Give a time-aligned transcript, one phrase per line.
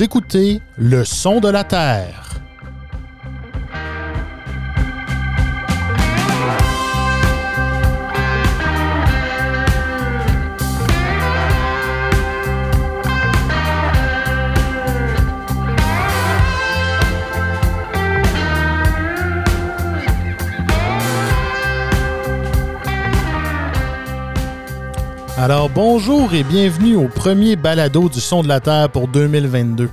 [0.00, 2.23] Écoutez Le son de la Terre.
[25.44, 29.90] Alors bonjour et bienvenue au premier balado du son de la Terre pour 2022.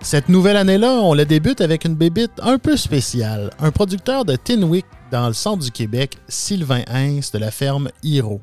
[0.00, 3.50] Cette nouvelle année-là, on la débute avec une bébite un peu spéciale.
[3.60, 8.40] Un producteur de Tinwick dans le centre du Québec, Sylvain Hens de la ferme Hiro.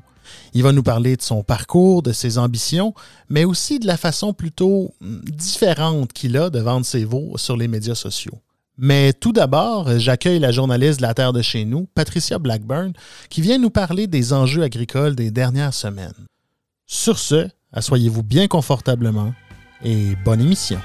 [0.54, 2.94] Il va nous parler de son parcours, de ses ambitions,
[3.28, 7.58] mais aussi de la façon plutôt hmm, différente qu'il a de vendre ses veaux sur
[7.58, 8.40] les médias sociaux.
[8.78, 12.94] Mais tout d'abord, j'accueille la journaliste de la Terre de chez nous, Patricia Blackburn,
[13.30, 16.14] qui vient nous parler des enjeux agricoles des dernières semaines.
[16.88, 19.34] Sur ce, asseyez-vous bien confortablement
[19.84, 20.80] et bonne émission.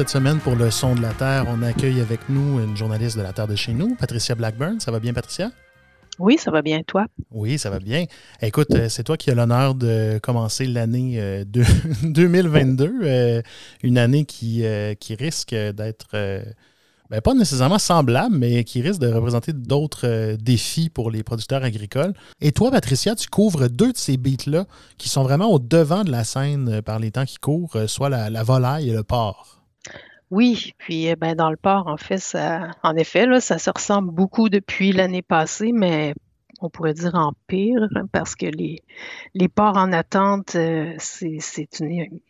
[0.00, 3.22] Cette semaine, pour le son de la Terre, on accueille avec nous une journaliste de
[3.22, 4.80] la Terre de chez nous, Patricia Blackburn.
[4.80, 5.50] Ça va bien, Patricia?
[6.18, 7.04] Oui, ça va bien, toi?
[7.30, 8.06] Oui, ça va bien.
[8.40, 13.42] Écoute, euh, c'est toi qui as l'honneur de commencer l'année 2022, euh, euh,
[13.82, 14.64] une année qui,
[15.00, 16.16] qui risque d'être
[17.10, 22.14] ben, pas nécessairement semblable, mais qui risque de représenter d'autres défis pour les producteurs agricoles.
[22.40, 24.64] Et toi, Patricia, tu couvres deux de ces beats-là
[24.96, 28.30] qui sont vraiment au devant de la scène par les temps qui courent, soit la,
[28.30, 29.59] la volaille et le porc.
[30.30, 33.70] Oui, puis eh ben, dans le port, en fait, ça, en effet, là, ça se
[33.70, 36.14] ressemble beaucoup depuis l'année passée, mais
[36.60, 38.82] on pourrait dire en pire, hein, parce que les,
[39.34, 41.38] les ports en attente, euh, c'est,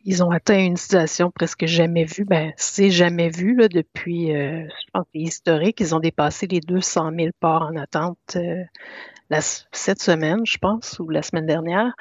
[0.05, 2.25] ils ont atteint une situation presque jamais vue.
[2.25, 5.81] Ben, c'est jamais vu là, depuis, euh, je pense, historique.
[5.81, 8.65] Ils ont dépassé les 200 000 ports en attente euh,
[9.73, 11.93] cette semaine, je pense, ou la semaine dernière.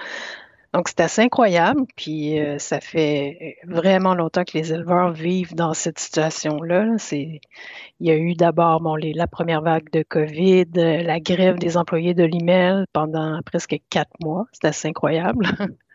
[0.74, 1.82] Donc, c'est assez incroyable.
[1.96, 6.98] Puis, euh, ça fait vraiment longtemps que les éleveurs vivent dans cette situation-là.
[6.98, 7.42] C'est,
[8.00, 11.76] il y a eu d'abord bon, la première vague de COVID, euh, la grève des
[11.76, 14.46] employés de l'IMEL pendant presque quatre mois.
[14.52, 15.48] C'est assez incroyable.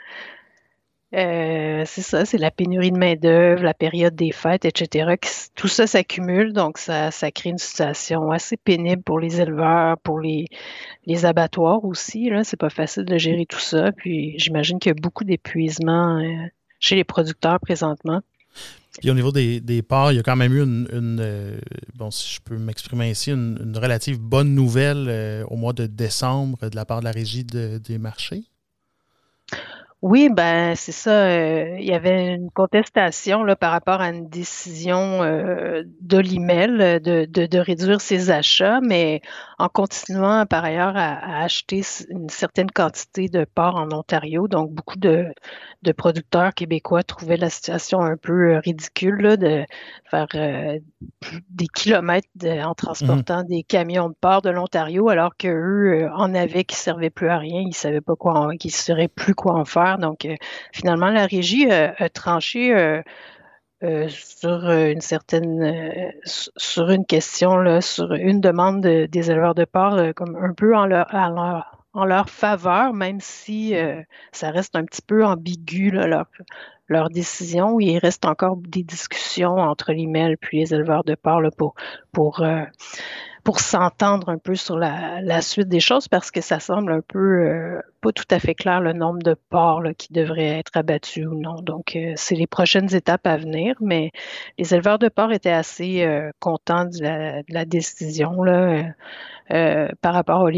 [1.14, 5.14] Euh, c'est ça, c'est la pénurie de main-d'œuvre, la période des fêtes, etc.
[5.54, 10.46] Tout ça s'accumule, donc ça, crée une situation assez pénible pour les éleveurs, pour les,
[11.24, 12.30] abattoirs aussi.
[12.42, 13.92] C'est pas facile de gérer tout ça.
[13.92, 16.48] Puis j'imagine qu'il y a beaucoup d'épuisement euh,
[16.80, 18.20] chez les producteurs présentement.
[18.98, 21.58] Puis au niveau des, des ports, il y a quand même eu une, euh,
[21.94, 26.74] bon, si je peux m'exprimer ici, une, relative bonne nouvelle au mois de décembre de
[26.74, 28.44] la part de la régie des marchés.
[30.04, 31.28] Oui, ben c'est ça.
[31.28, 37.00] Euh, il y avait une contestation là, par rapport à une décision euh, de l'IMEL
[37.00, 39.22] de, de, réduire ses achats, mais
[39.58, 44.48] en continuant par ailleurs à, acheter une certaine quantité de porc en Ontario.
[44.48, 45.26] Donc, beaucoup de,
[45.82, 49.64] de producteurs québécois trouvaient la situation un peu euh, ridicule là, de
[50.10, 50.26] faire
[51.50, 52.28] des kilomètres
[52.64, 56.78] en transportant mmh des camions de porc de l'Ontario, alors qu'eux en avaient qui ne
[56.78, 59.64] servaient plus à rien, ils ne savaient pas quoi, qu'ils ne sauraient plus quoi en
[59.64, 59.98] faire.
[59.98, 60.34] Donc, euh,
[60.72, 63.02] finalement, la régie a, tranché
[63.84, 69.64] euh, euh, sur une certaine, sur une question, là, sur une demande des éleveurs de
[69.64, 73.74] porc, comme un peu en leur, faveur, même si
[74.32, 75.90] ça reste un petit peu ambigu,
[76.88, 81.42] leur, décision, il reste encore des discussions entre l'email puis les éleveurs de porc
[82.12, 82.42] pour
[83.44, 87.18] pour s'entendre un peu sur la, suite des choses parce que ça semble un peu
[87.18, 91.34] euh, pas tout à fait clair le nombre de porcs qui devraient être abattus ou
[91.34, 91.60] non.
[91.60, 94.10] Donc, euh, c'est les prochaines étapes à venir, mais
[94.58, 98.42] les éleveurs de porcs étaient assez euh, contents de la, décision.
[98.42, 98.94] Là,
[100.00, 100.50] par rapport au,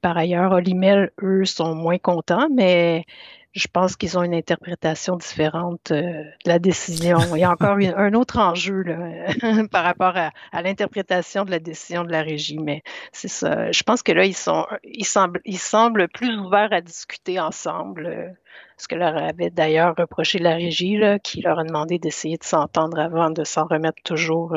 [0.00, 3.04] par ailleurs, Olimel, eux, sont moins contents, mais
[3.52, 6.02] je pense qu'ils ont une interprétation différente euh,
[6.44, 7.18] de la décision.
[7.34, 8.84] Il y a encore un autre enjeu
[9.70, 13.72] par rapport à, l'interprétation de la décision de la régie, mais c'est ça.
[13.72, 18.06] Je pense que là, ils sont, ils semblent, ils semblent plus ouverts à discuter ensemble.
[18.06, 18.28] Euh,
[18.76, 23.00] ce que leur avait d'ailleurs reproché la régie, qui leur a demandé d'essayer de s'entendre
[23.00, 24.56] avant de s'en remettre toujours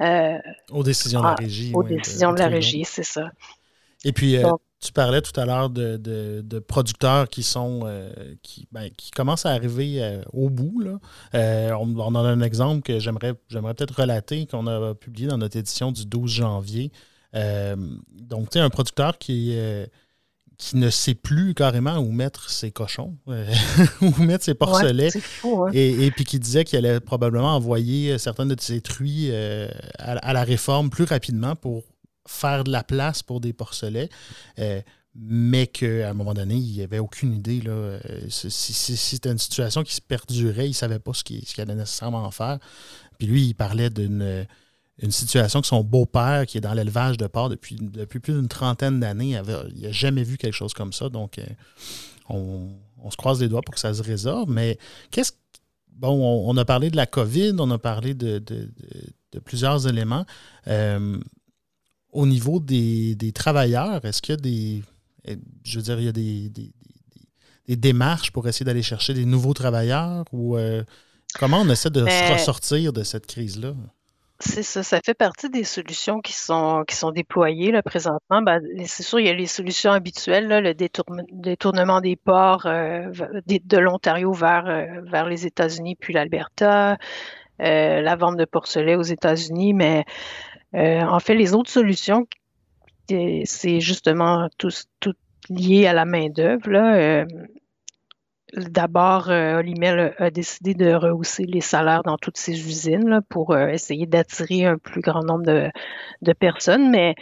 [0.00, 0.38] euh,
[0.72, 1.72] aux décisions de la régie.
[1.74, 3.30] Aux décisions de, la régie, c'est ça.
[4.04, 4.38] Et puis,
[4.80, 8.12] tu parlais tout à l'heure de, producteurs qui sont euh,
[8.42, 10.82] qui, ben, qui commencent à arriver euh, au bout.
[11.34, 15.38] Euh, on, en a un exemple que j'aimerais j'aimerais peut-être relater qu'on a publié dans
[15.38, 16.90] notre édition du 12 janvier.
[17.34, 19.54] donc, tu sais, un producteur qui,
[20.56, 23.16] qui ne sait plus carrément où mettre ses cochons,
[24.00, 25.10] où mettre ses porcelets,
[25.44, 25.70] hein.
[25.74, 29.30] et, puis qui disait qu'il allait probablement envoyer certaines de ses truies
[29.98, 31.84] à, la réforme plus rapidement pour
[32.30, 34.08] faire de la place pour des porcelets
[35.14, 37.60] mais qu'à un moment donné, il n'y avait aucune idée.
[37.60, 37.98] Là, euh,
[38.28, 42.58] c'était une situation qui se perdurait, il ne savait pas ce qu'il, allait nécessairement faire.
[43.18, 44.46] Puis lui, il parlait d'une
[45.02, 48.48] une situation que son beau-père, qui est dans l'élevage de porc depuis, depuis plus d'une
[48.48, 49.30] trentaine d'années,
[49.74, 51.08] il n'a jamais vu quelque chose comme ça.
[51.08, 51.46] Donc, euh,
[52.28, 54.50] on, se croise les doigts pour que ça se résorbe.
[54.50, 54.78] Mais
[55.10, 55.32] qu'est-ce
[55.88, 58.42] Bon, on, a parlé de la COVID, on a parlé de,
[59.44, 60.24] plusieurs éléments.
[60.66, 61.18] Euh,
[62.12, 64.82] au niveau des, des travailleurs, est-ce qu'il y a des
[65.64, 70.24] je veux dire, il y a des, démarches pour essayer d'aller chercher des nouveaux travailleurs
[70.32, 70.82] ou euh,
[71.38, 73.74] comment on essaie de se ben, ressortir de cette crise-là?
[74.40, 78.42] C'est ça, ça fait partie des solutions qui sont, qui sont déployées là, présentement.
[78.42, 83.12] Ben, c'est sûr, il y a les solutions habituelles, le détournement des ports euh,
[83.46, 86.96] de l'Ontario vers, euh, vers les États-Unis puis l'Alberta,
[87.60, 90.06] la vente de porcelets aux États-Unis, mais
[90.72, 92.26] en fait, les autres solutions
[93.44, 94.70] c'est justement tout,
[95.48, 96.74] lié à la main-d'œuvre.
[96.74, 97.24] Euh,
[98.54, 103.68] d'abord, euh, Olimel a décidé de rehausser les salaires dans toutes ses usines pour euh,
[103.68, 106.90] essayer d'attirer un plus grand nombre de, personnes.
[106.90, 107.14] Mais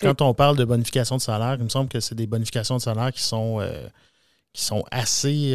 [0.00, 2.82] quand, on parle de bonification de salaire, il me semble que c'est des bonifications de
[2.82, 3.60] salaire qui sont,
[4.52, 5.54] qui sont assez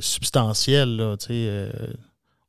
[0.00, 1.16] substantielles.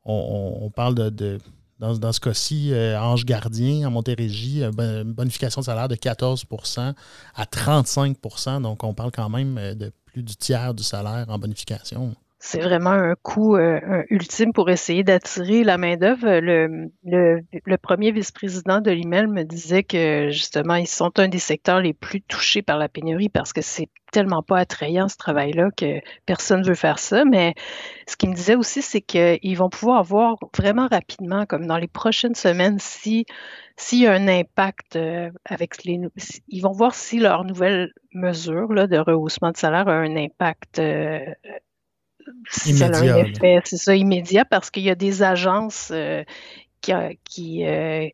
[0.05, 1.39] on, parle de
[1.79, 6.93] dans, ce cas-ci, euh, Ange Gardien, en Montérégie, une bonification de salaire de 14%
[7.35, 11.39] à 35% Donc, on parle quand même euh, de plus du tiers du salaire en
[11.39, 12.15] bonification
[12.45, 16.27] c'est vraiment un coût euh, ultime pour essayer d'attirer la main-d'œuvre.
[16.41, 21.93] Le, premier vice-président de l'IMEL me disait que justement, ils sont un des secteurs les
[21.93, 26.59] plus touchés par la pénurie parce que c'est tellement pas attrayant ce travail-là que personne
[26.59, 27.23] ne veut faire ça.
[27.23, 27.55] Mais
[28.07, 31.87] ce qu'il me disait aussi, c'est qu'ils vont pouvoir voir vraiment rapidement, comme dans les
[31.87, 33.25] prochaines semaines, si
[33.77, 35.97] s'il y a un impact euh, avec les.
[36.49, 40.79] Ils vont voir si leur nouvelle mesure là, de rehaussement de salaire a un impact.
[40.79, 41.23] Euh,
[42.49, 46.23] C'est ça, immédiat, parce qu'il y a des agences euh,
[46.81, 46.93] qui,
[47.25, 48.07] qui euh,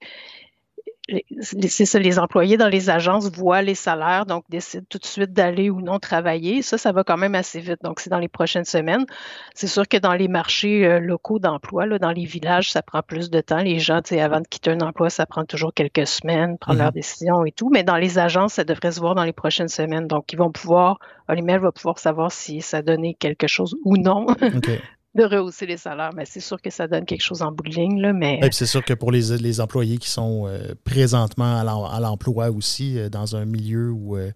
[1.41, 5.31] c'est ça, les employés dans les agences voient les salaires, donc décident tout de suite
[5.31, 6.61] d'aller ou non travailler.
[6.61, 7.79] Ça, ça va quand même assez vite.
[7.83, 9.05] Donc, c'est dans les prochaines semaines.
[9.53, 13.29] C'est sûr que dans les marchés euh, locaux d'emploi, dans les villages, ça prend plus
[13.29, 13.59] de temps.
[13.59, 16.93] Les gens, avant de quitter un emploi, ça prend toujours quelques semaines, prendre leurs mm-hmm.
[16.93, 17.69] décisions et tout.
[17.69, 20.07] Mais dans les agences, ça devrait se voir dans les prochaines semaines.
[20.07, 24.27] Donc, ils vont pouvoir, Olimel va pouvoir savoir si ça donné quelque chose ou non
[25.15, 26.11] de rehausser les salaires.
[26.15, 28.01] Mais c'est sûr que ça donne quelque chose en bout de ligne.
[28.01, 28.39] Là, mais...
[28.51, 33.35] c'est sûr que pour les, employés qui sont euh, présentement à l'emploi aussi, euh, dans
[33.35, 34.31] un milieu où euh,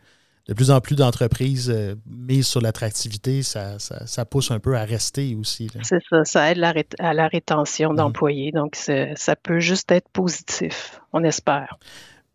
[0.47, 1.73] de plus en plus d'entreprises
[2.05, 5.69] misent sur l'attractivité, ça, ça, pousse un peu à rester aussi.
[5.83, 6.61] C'est ça, ça aide
[6.99, 7.95] à la rétention mmh.
[7.95, 8.51] d'employés.
[8.51, 11.77] Donc, ça peut juste être positif, on espère.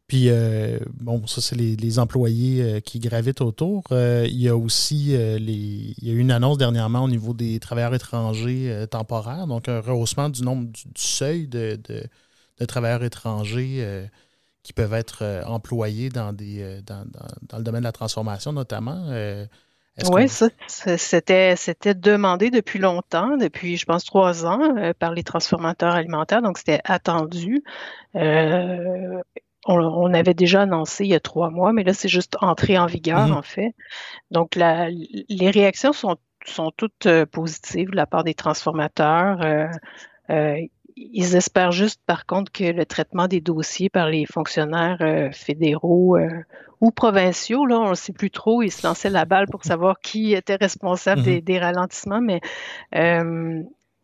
[0.09, 3.85] Puis, euh, bon, ça, c'est les, employés euh, qui gravitent autour.
[3.93, 7.35] Euh, il y a aussi les, il y a eu une annonce dernièrement au niveau
[7.35, 11.79] des travailleurs étrangers temporaires, donc un rehaussement du nombre du, seuil de,
[12.67, 14.09] travailleurs étrangers
[14.63, 17.05] qui peuvent être employés dans, des, dans,
[17.59, 19.09] le domaine de la transformation notamment.
[20.11, 25.93] Oui, ça, c'était, c'était demandé depuis longtemps, depuis, je pense, trois ans, par les transformateurs
[25.93, 27.63] alimentaires, donc c'était attendu
[29.69, 32.87] on, avait déjà annoncé il y a trois mois, mais là, c'est juste entré en
[32.87, 33.35] vigueur, mhm.
[33.35, 33.75] en fait.
[34.31, 36.17] Donc, les réactions sont,
[36.77, 39.43] toutes euh, positives de la part des transformateurs.
[39.43, 39.67] Euh,
[40.31, 40.57] euh,
[40.97, 46.19] ils espèrent juste, par contre, que le traitement des dossiers par les fonctionnaires fédéraux
[46.81, 50.01] ou provinciaux, là, on ne sait plus trop, ils se lançaient la balle pour savoir
[50.01, 51.27] qui était responsable mhm.
[51.27, 52.41] des, des, ralentissements, mais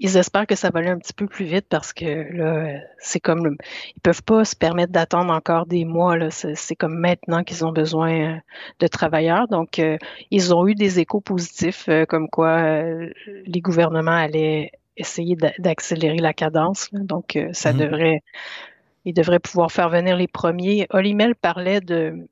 [0.01, 3.21] ils espèrent que ça va aller un petit peu plus vite parce que là, c'est
[3.21, 3.57] comme
[3.95, 6.17] ils peuvent pas se permettre d'attendre encore des mois.
[6.17, 6.31] Là.
[6.31, 8.37] C'est, comme maintenant qu'ils ont besoin euh,
[8.81, 9.47] de travailleurs.
[9.49, 9.97] Donc, euh,
[10.31, 12.83] ils ont eu des échos positifs euh, comme quoi
[13.47, 16.89] les gouvernements allaient essayer d'accélérer la cadence.
[16.93, 17.77] Donc, ça mm-hmm.
[17.77, 18.23] devrait,
[19.05, 20.87] ils devraient pouvoir faire venir les premiers.
[20.91, 22.29] Olimel parlait de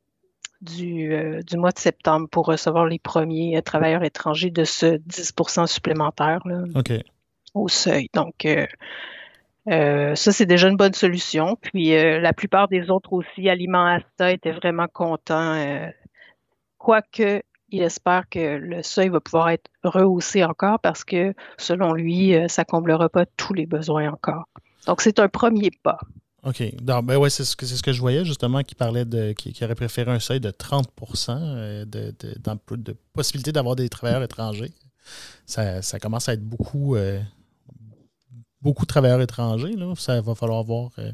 [0.60, 1.12] du,
[1.44, 6.38] du, mois de septembre pour recevoir les premiers travailleurs étrangers de ce 10% supplémentaire.
[6.44, 6.62] Là.
[6.76, 6.92] OK
[7.54, 8.08] au seuil.
[8.14, 8.66] Donc, euh,
[9.68, 11.56] euh, ça, c'est déjà une bonne solution.
[11.60, 15.90] Puis, euh, la plupart des autres aussi, Aliment Asta, étaient vraiment contents.
[16.78, 22.34] quoique, il espère que le seuil va pouvoir être rehaussé encore parce que, selon lui,
[22.48, 24.48] ça ne comblera pas tous les besoins encore.
[24.86, 25.98] Donc, c'est un premier pas.
[26.44, 26.60] OK.
[26.82, 29.76] ben ouais, c'est ce, que, ce que je voyais justement qui parlait de qui, aurait
[29.76, 30.88] préféré un seuil de 30
[31.38, 32.14] de, de,
[32.76, 34.72] de, possibilité d'avoir des travailleurs étrangers.
[35.46, 36.96] Ça, commence à être beaucoup,
[38.62, 39.74] beaucoup de travailleurs étrangers.
[39.76, 39.92] Là.
[40.20, 41.12] Va falloir voir euh,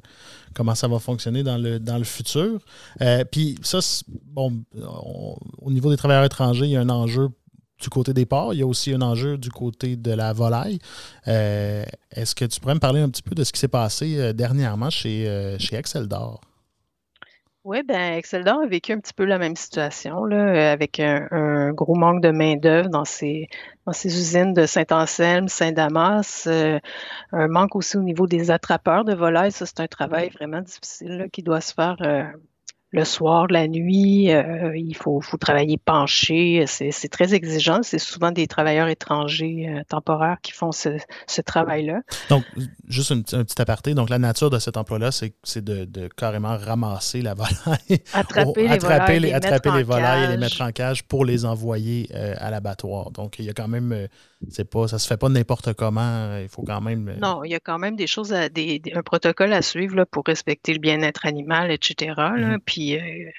[0.54, 2.60] comment ça va fonctionner dans le, dans le futur.
[3.00, 3.78] Euh, puis ça,
[4.26, 4.62] bon,
[5.58, 7.28] au niveau des travailleurs étrangers, il y a un enjeu
[7.80, 10.80] du côté des ports, il y a aussi un enjeu du côté de la volaille.
[11.28, 14.32] Euh, est-ce que tu pourrais me parler un petit peu de ce qui s'est passé
[14.34, 16.40] dernièrement chez, chez d'Or?
[17.68, 21.70] Oui, bien, Exceldor a vécu un petit peu la même situation, là, euh, avec un,
[21.72, 23.46] gros manque de main-d'œuvre dans ses,
[23.84, 26.80] dans ses usines de Saint-Anselme, Saint-Damas, euh,
[27.32, 29.52] un manque aussi au niveau des attrapeurs de volailles.
[29.52, 32.24] Ça, c'est un travail vraiment difficile qui doit se faire euh,
[32.90, 36.64] le soir, la nuit, euh, il faut, faut, travailler penché.
[36.66, 37.80] C'est très exigeant.
[37.82, 42.00] C'est souvent des travailleurs étrangers euh, temporaires qui font ce, ce travail-là.
[42.30, 42.44] Donc,
[42.88, 43.92] juste un petit aparté.
[43.92, 48.00] Donc, la nature de cet emploi-là, c'est de, de, carrément ramasser la volaille.
[48.14, 49.20] Attraper les volailles.
[49.20, 53.10] Les, attraper les volailles et les mettre en cage pour les envoyer euh, à l'abattoir.
[53.10, 54.08] Donc, il y a quand même
[54.50, 56.38] c'est pas, ça se fait pas n'importe comment.
[56.38, 57.16] Il faut quand même.
[57.20, 60.06] Non, il y a quand même des choses, à, des, un protocole à suivre là,
[60.06, 62.14] pour respecter le bien-être animal, etc.
[62.16, 62.36] Là.
[62.36, 62.58] Mm-hmm.
[62.64, 63.30] Puis euh,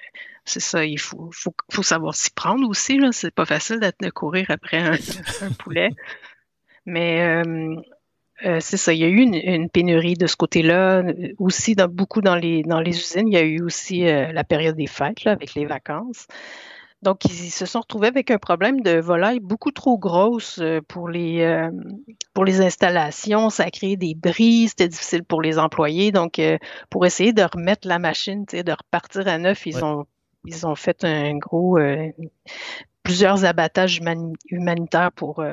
[0.46, 1.32] c'est ça, il faut,
[1.82, 2.98] savoir s'y prendre aussi.
[2.98, 3.10] Là.
[3.12, 5.90] C'est pas facile de courir après un, poulet.
[6.86, 7.44] Mais
[8.60, 11.04] c'est ça, il y a eu une, pénurie de ce côté-là.
[11.38, 15.28] Aussi, dans, beaucoup dans les, usines, il y a eu aussi la période des fêtes
[15.28, 16.26] avec les vacances.
[17.02, 21.08] Donc, ils se sont retrouvés avec un problème de volaille beaucoup trop grosse euh, pour
[21.08, 21.72] les, euh,
[22.34, 23.50] pour les installations.
[23.50, 26.12] Ça a créé des bris, c'était difficile pour les employés.
[26.12, 26.58] Donc, euh,
[26.90, 30.08] pour essayer de remettre la machine, de repartir à neuf, ils, ont,
[30.44, 31.78] ils ont fait un gros
[33.02, 34.02] plusieurs abattages
[34.52, 35.44] humanitaires pour,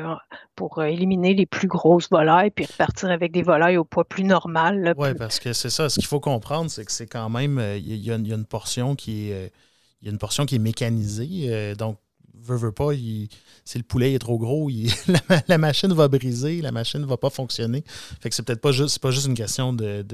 [0.56, 4.94] pour éliminer les plus grosses volailles puis repartir avec des volailles au poids plus normal.
[4.98, 5.88] Oui, parce que c'est ça.
[5.88, 9.30] Ce qu'il faut comprendre, c'est que c'est quand même, il y, a une portion qui
[9.30, 9.52] est
[10.00, 11.46] il y a une portion qui est mécanisée.
[11.48, 11.98] Euh, donc,
[12.34, 14.70] veut, veut pas, si le poulet est trop gros,
[15.48, 17.82] la, machine va briser, la machine ne va pas fonctionner.
[18.20, 20.04] Fait que c'est peut-être pas juste, pas juste une question de,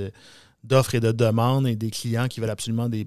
[0.65, 3.07] d'offres et de demandes et des clients qui veulent absolument des,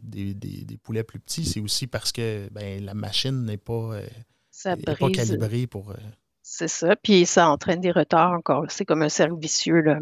[0.83, 1.45] poulets plus petits.
[1.45, 5.91] C'est aussi parce que ben, la machine n'est pas, euh, pas calibrée pour.
[5.91, 5.95] Euh,
[6.43, 6.95] c'est ça.
[6.95, 8.65] Puis ça entraîne des retards encore.
[8.69, 9.81] C'est comme un cercle vicieux.
[9.81, 9.99] Là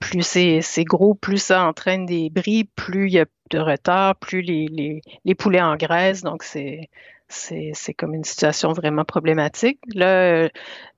[0.00, 4.40] plus c'est gros, plus ça entraîne des bris, plus il y a de retard, plus
[4.40, 6.22] les, les, poulets engraissent.
[6.22, 6.88] Donc, c'est
[7.96, 9.78] comme une situation vraiment problématique.
[9.94, 10.48] Là, euh,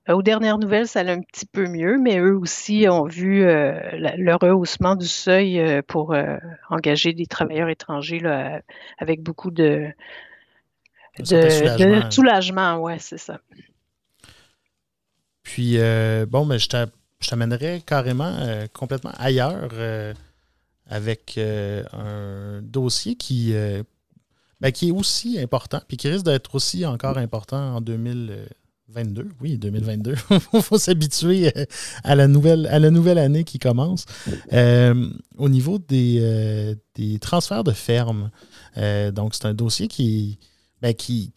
[0.08, 3.80] aux dernières nouvelles, ça allait un petit peu mieux, mais eux aussi ont vu euh,
[3.92, 6.14] le rehaussement du seuil euh, pour
[6.70, 8.60] engager des travailleurs étrangers là,
[8.98, 9.88] avec beaucoup de,
[11.18, 12.78] de, soulagement.
[12.78, 13.40] ouais, c'est ça.
[15.42, 15.76] Puis,
[16.28, 16.68] bon, mais je
[17.22, 20.12] je t'amènerais carrément euh, complètement ailleurs euh,
[20.86, 23.54] avec euh, un dossier qui,
[24.60, 29.28] ben, qui est aussi important, puis qui risque d'être aussi encore important en 2022.
[29.40, 30.14] Oui, 2022.
[30.30, 31.52] Il faut s'habituer
[32.04, 34.04] à, la nouvelle, à la nouvelle année qui commence.
[34.52, 38.30] au niveau des, des, transferts de ferme,
[39.12, 40.38] donc c'est un dossier qui,
[40.82, 41.32] ben, qui,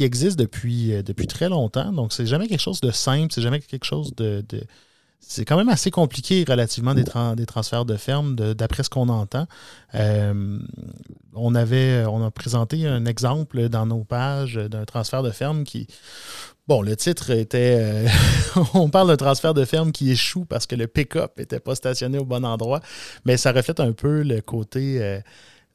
[0.00, 1.92] existe depuis, depuis très longtemps.
[1.92, 4.44] Donc, c'est jamais quelque chose de simple, c'est jamais quelque chose de
[5.24, 7.04] c'est quand même assez compliqué relativement des,
[7.36, 9.46] des transferts de ferme, d'après ce qu'on entend.
[9.94, 10.58] Euh,
[11.34, 15.86] on avait, on a présenté un exemple dans nos pages d'un transfert de ferme qui,
[16.66, 18.08] bon, le titre était, euh,
[18.74, 22.18] on parle d'un transfert de ferme qui échoue parce que le pick-up n'était pas stationné
[22.18, 22.80] au bon endroit,
[23.24, 25.20] mais ça reflète un peu le côté euh,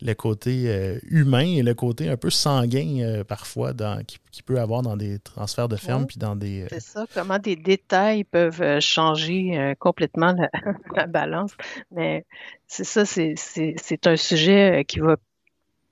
[0.01, 4.59] le côté euh, humain et le côté un peu sanguin euh, parfois dans, qui, peut
[4.59, 6.63] avoir dans des transferts de ferme puis dans des.
[6.63, 10.35] Euh, c'est ça, comment des détails peuvent changer complètement
[10.95, 11.51] la, balance?
[11.91, 12.25] Mais
[12.67, 15.15] c'est ça, c'est un sujet qui va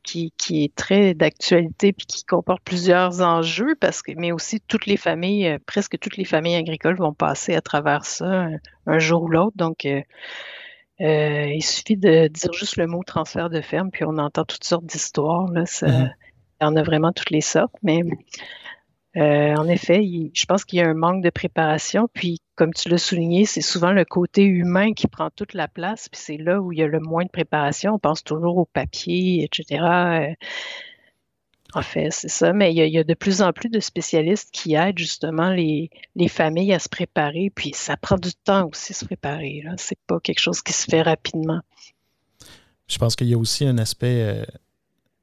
[0.04, 4.86] qui, qui est très d'actualité puis qui comporte plusieurs enjeux parce que mais aussi toutes
[4.86, 8.48] les familles, presque toutes les familles agricoles vont passer à travers ça
[8.86, 9.58] un, jour ou l'autre.
[9.58, 9.88] Donc
[11.02, 14.64] euh, il suffit de dire juste le mot transfert de ferme, puis on entend toutes
[14.64, 15.48] sortes d'histoires.
[15.52, 16.12] Là, mm-hmm.
[16.62, 18.02] Il y en a vraiment toutes les sortes, mais
[19.18, 20.02] euh, en effet,
[20.34, 22.08] je pense qu'il y a un manque de préparation.
[22.14, 26.10] Puis, comme tu l'as souligné, c'est souvent le côté humain qui prend toute la place,
[26.10, 27.94] puis c'est là où il y a le moins de préparation.
[27.94, 30.36] On pense toujours au papier, etc.
[31.76, 34.76] En fait, c'est ça, mais il y, a, de plus en plus de spécialistes qui
[34.76, 35.90] aident justement les,
[36.30, 39.62] familles à se préparer, puis ça prend du temps aussi se préparer.
[39.78, 41.60] Ce n'est pas quelque chose qui se fait rapidement.
[42.88, 44.46] Je pense qu'il y a aussi un aspect, euh,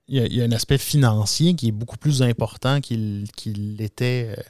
[0.09, 3.25] il, y a, un aspect financier qui est beaucoup plus important qu'il
[3.79, 4.43] l'était euh,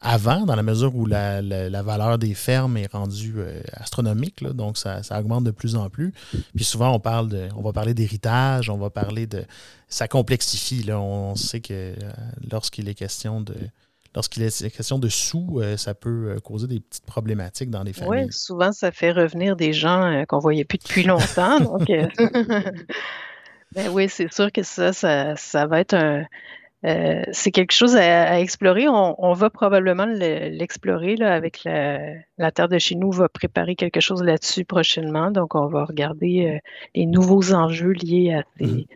[0.00, 1.40] avant, dans la mesure où la,
[1.82, 6.12] valeur des fermes est rendue euh, astronomique, donc ça, augmente de plus en plus.
[6.54, 9.44] Puis souvent, on parle de, on va parler d'héritage, on va parler de,
[9.88, 10.82] ça complexifie.
[10.82, 11.00] Là.
[11.00, 11.94] On sait que euh,
[12.50, 13.54] lorsqu'il est question de,
[14.14, 18.24] lorsqu'il est question de sous, euh, ça peut causer des petites problématiques dans les familles.
[18.26, 21.58] Oui, souvent, ça fait revenir des gens qu'on voyait plus depuis longtemps.
[21.60, 21.86] donc,
[23.74, 26.26] ben oui, c'est sûr que ça, ça va être un
[26.86, 28.88] euh, c'est quelque chose à, explorer.
[28.88, 34.64] On, va probablement l'explorer avec la, Terre de chez nous, va préparer quelque chose là-dessus
[34.64, 35.30] prochainement.
[35.30, 36.58] Donc, on va regarder euh,
[36.94, 38.42] les nouveaux enjeux liés à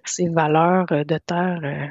[0.05, 0.33] ces, mm-hmm.
[0.33, 1.91] valeurs euh, de terre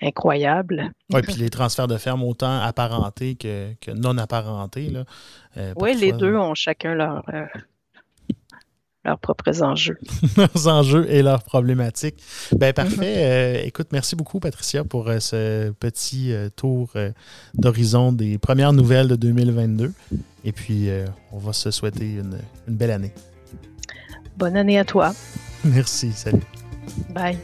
[0.00, 0.92] incroyables.
[1.12, 4.92] Oui, puis les transferts de ferme autant apparentés que, non apparentés.
[5.76, 7.24] oui, les deux ont chacun leur,
[9.08, 9.98] leurs propres enjeux.
[10.36, 12.22] leurs enjeux et leurs problématiques.
[12.56, 13.14] Ben parfait.
[13.16, 16.90] Euh, écoute, merci beaucoup, Patricia, pour euh, ce petit euh, tour
[17.54, 19.92] d'horizon des premières nouvelles de 2022.
[20.44, 20.88] Et puis,
[21.32, 22.38] on va se souhaiter une,
[22.68, 23.12] une belle année.
[24.36, 25.12] Bonne année à toi.
[25.64, 26.12] Merci.
[26.12, 26.42] Salut.
[27.10, 27.38] Bye.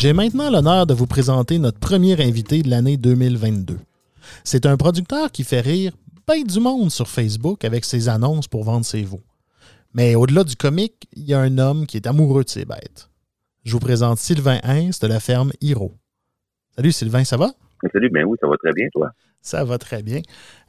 [0.00, 3.76] J'ai maintenant l'honneur de vous présenter notre premier invité de l'année 2022.
[4.44, 5.92] C'est un producteur qui fait rire
[6.26, 9.20] bien du monde sur Facebook avec ses annonces pour vendre ses veaux.
[9.92, 13.10] Mais au-delà du comique, il y a un homme qui est amoureux de ses bêtes.
[13.62, 15.92] Je vous présente Sylvain Hins de la ferme Hiro.
[16.74, 17.50] Salut Sylvain, ça va?
[17.92, 19.10] Salut, ben oui, ça va très bien, toi.
[19.42, 20.22] Ça va très bien.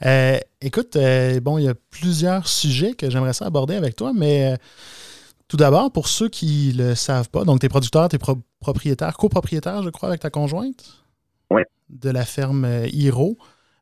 [0.06, 4.12] Euh, écoute, euh, bon, il y a plusieurs sujets que j'aimerais ça aborder avec toi,
[4.14, 4.58] mais euh,
[5.48, 8.20] tout d'abord, pour ceux qui ne le savent pas, donc tu es producteur, tu es
[8.62, 11.04] propriétaire, copropriétaire, je crois, avec ta conjointe?
[11.50, 11.64] Oui.
[11.90, 13.38] De la ferme euh, Hiro.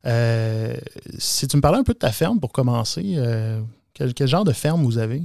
[0.05, 0.73] Euh,
[1.19, 3.59] si tu me parlais un peu de ta ferme pour commencer, euh,
[3.93, 5.21] quel, genre de ferme vous avez?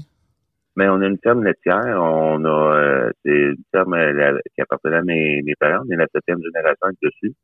[0.76, 2.02] Mais ben, on a une ferme laitière.
[2.02, 3.96] On a c'est une ferme
[4.54, 5.84] qui appartenait à mes, parents.
[5.86, 7.34] On est la septième génération dessus.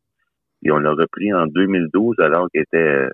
[0.62, 3.08] Et on l'a repris en 2012 alors qu'il était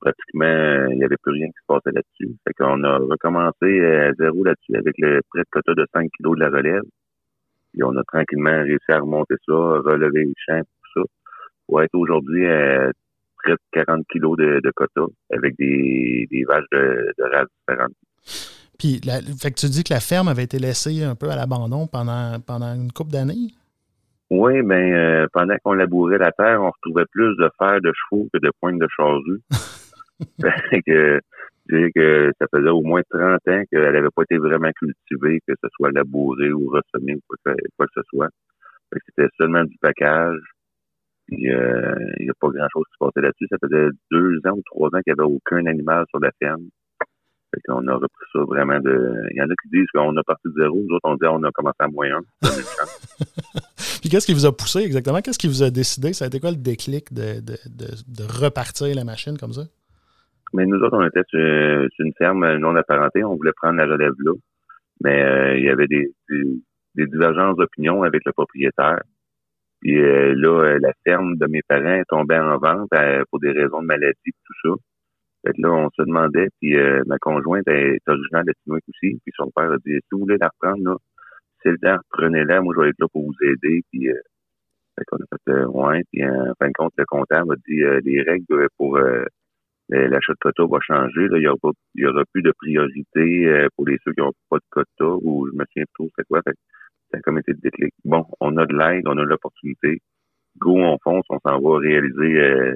[0.00, 2.36] pratiquement, il n'y avait plus rien qui se passait là-dessus.
[2.46, 6.36] Fait qu'on a recommencé à zéro là-dessus avec le prêt de quota de 5 kilos
[6.36, 6.82] de la relève.
[7.76, 11.06] Et on a tranquillement réussi à remonter ça, relever les champs, tout ça,
[11.66, 12.90] pour être aujourd'hui à
[13.42, 17.94] près de 40 kilos de, quota avec des, vaches de, de races différentes.
[18.78, 19.00] Puis,
[19.40, 22.40] fait que tu dis que la ferme avait été laissée un peu à l'abandon pendant,
[22.40, 23.52] pendant une couple d'années?
[24.30, 27.92] Oui, mais ben, euh, pendant qu'on labourait la terre, on retrouvait plus de fer de
[27.92, 29.40] chevaux que de pointes de charrue.
[30.86, 31.20] que,
[31.68, 35.54] je que ça faisait au moins 30 ans qu'elle n'avait pas été vraiment cultivée, que
[35.62, 37.54] ce soit labouré ou ressemé ou quoi,
[37.86, 38.28] que ce soit.
[39.06, 40.40] C'était seulement du package.
[41.32, 43.46] Euh, il n'y a pas grand-chose qui se passait là-dessus.
[43.50, 46.68] Ça faisait deux ans ou trois ans qu'il n'y avait aucun animal sur la ferme.
[47.54, 49.28] Fait qu'on a repris ça vraiment de.
[49.30, 51.26] Il y en a qui disent qu'on a parti de zéro, nous autres on dit
[51.26, 52.22] on a commencé à moins un.
[54.00, 55.22] Puis qu'est-ce qui vous a poussé exactement?
[55.22, 56.12] Qu'est-ce qui vous a décidé?
[56.12, 59.62] Ça a été quoi le déclic de, de, de, de repartir la machine comme ça?
[60.52, 63.24] Mais nous autres, on était sur, une ferme non apparentée.
[63.24, 64.32] On voulait prendre la relève là.
[65.02, 69.02] Mais euh, il y avait des, des, divergences d'opinion avec le propriétaire.
[69.80, 72.90] Puis euh, là, euh, la ferme de mes parents tombée en vente
[73.30, 74.74] pour des raisons de maladie tout ça.
[75.44, 76.74] Fait là, on se demandait, puis
[77.06, 80.38] ma conjointe est originaire de Tinoïque aussi, puis son père a dit, si vous voulez
[80.40, 80.96] la reprendre, là,
[81.62, 84.08] c'est le temps, prenez-la, moi je vais être là pour vous aider, puis
[84.96, 88.22] fait qu'on a fait ouais, puis en fin de compte, le comptable a dit les
[88.22, 88.98] règles pour
[89.88, 91.28] l'achat de quota va changer.
[91.28, 91.38] Là.
[91.38, 95.18] Il y aura, plus de priorité euh, pour les ceux qui n'ont pas de quota
[95.22, 96.40] ou je me souviens plus c'est quoi.
[96.42, 96.54] Fait,
[97.10, 97.92] ça a comme été de déclic.
[98.04, 100.00] Bon, on a de l'aide, on a l'opportunité.
[100.58, 102.74] Go, on fonce, on s'en va réaliser euh,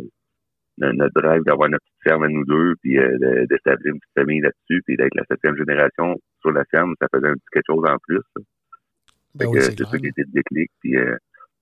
[0.79, 4.41] notre drive d'avoir notre petite ferme à nous deux, puis euh, d'établir une petite famille
[4.41, 7.85] là-dessus, puis d'être la septième génération sur la ferme, ça faisait un petit quelque chose
[7.89, 8.21] en plus.
[9.35, 10.97] Ben c'est ça qui le déclic, puis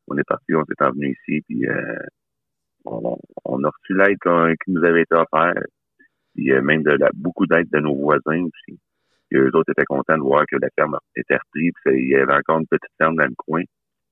[0.08, 1.66] on est parti, on s'est envenu ici, puis
[2.86, 4.18] on, a reçu l'aide
[4.64, 5.58] qui nous avait été offerte.
[6.34, 8.78] Puis euh, même de la, beaucoup d'aide de nos voisins aussi.
[9.30, 11.72] Et eux autres étaient contents de voir que la ferme était reprise.
[11.84, 13.62] Puis il y avait encore une petite ferme dans le coin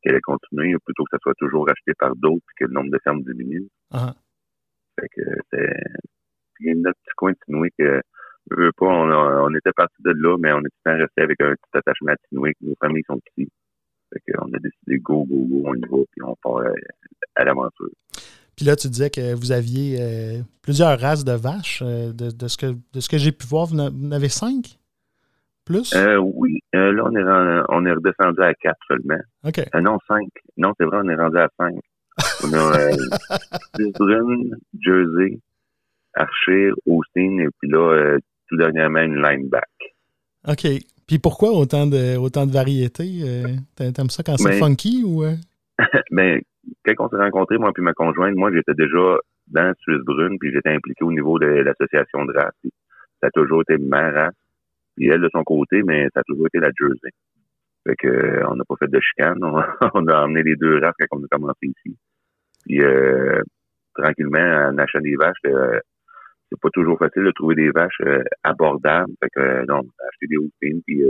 [0.03, 2.91] qui allait continuer plutôt que ça soit toujours acheté par d'autres et que le nombre
[2.91, 3.69] de fermes diminue.
[3.93, 4.13] Uh-huh.
[4.99, 5.77] Fait que c'est.
[6.55, 8.01] Puis a notre petit coin de Tinoué que
[8.77, 12.13] pas, on, était parti de là, mais on est tout resté avec un petit attachement
[12.13, 13.51] à Tinoué, nos familles sont ici.
[14.13, 16.63] Fait qu'on a décidé go, go, go, on y va, puis on part
[17.37, 17.89] à l'aventure.
[18.57, 21.83] Puis là, tu disais que vous aviez euh, plusieurs races de vaches.
[21.85, 24.79] Euh, de, ce que, de ce que j'ai pu voir, vous en avez cinq?
[25.65, 25.95] Plus?
[25.95, 26.61] Euh, oui.
[26.73, 29.21] là, on est, on est redescendu à quatre seulement.
[29.45, 29.63] OK.
[29.81, 30.29] non, cinq.
[30.57, 31.75] Non, c'est vrai, on est rendu à cinq.
[32.45, 32.91] on a
[33.99, 35.39] Brune, Jersey,
[36.15, 39.65] Archer, Austin, et puis là, tout dernièrement, une lineback.
[40.47, 40.67] OK.
[41.07, 43.23] Puis pourquoi autant de, autant de variétés?
[43.75, 45.25] T'aimes ça quand c'est ben, funky ou...
[46.11, 46.41] ben,
[46.85, 49.17] quand on s'est rencontrés, moi puis ma conjointe, moi j'étais déjà
[49.49, 52.73] dans Suisse Brune, puis j'étais impliqué au niveau de l'association de race.
[53.21, 54.35] ça a toujours été ma race.
[54.97, 57.11] Puis elle de son côté, mais ça a toujours été la Jersey.
[57.87, 59.39] Fait que euh, on n'a pas fait de chicane.
[59.43, 59.57] On,
[60.09, 61.97] a emmené les deux races quand on a commencé ici.
[62.65, 63.43] Puis euh,
[63.95, 65.81] tranquillement, en achetant des vaches, euh,
[66.51, 68.01] c'est pas toujours facile de trouver des vaches
[68.43, 69.13] abordables.
[69.23, 71.03] Fait que non, on a acheté des Austin, puis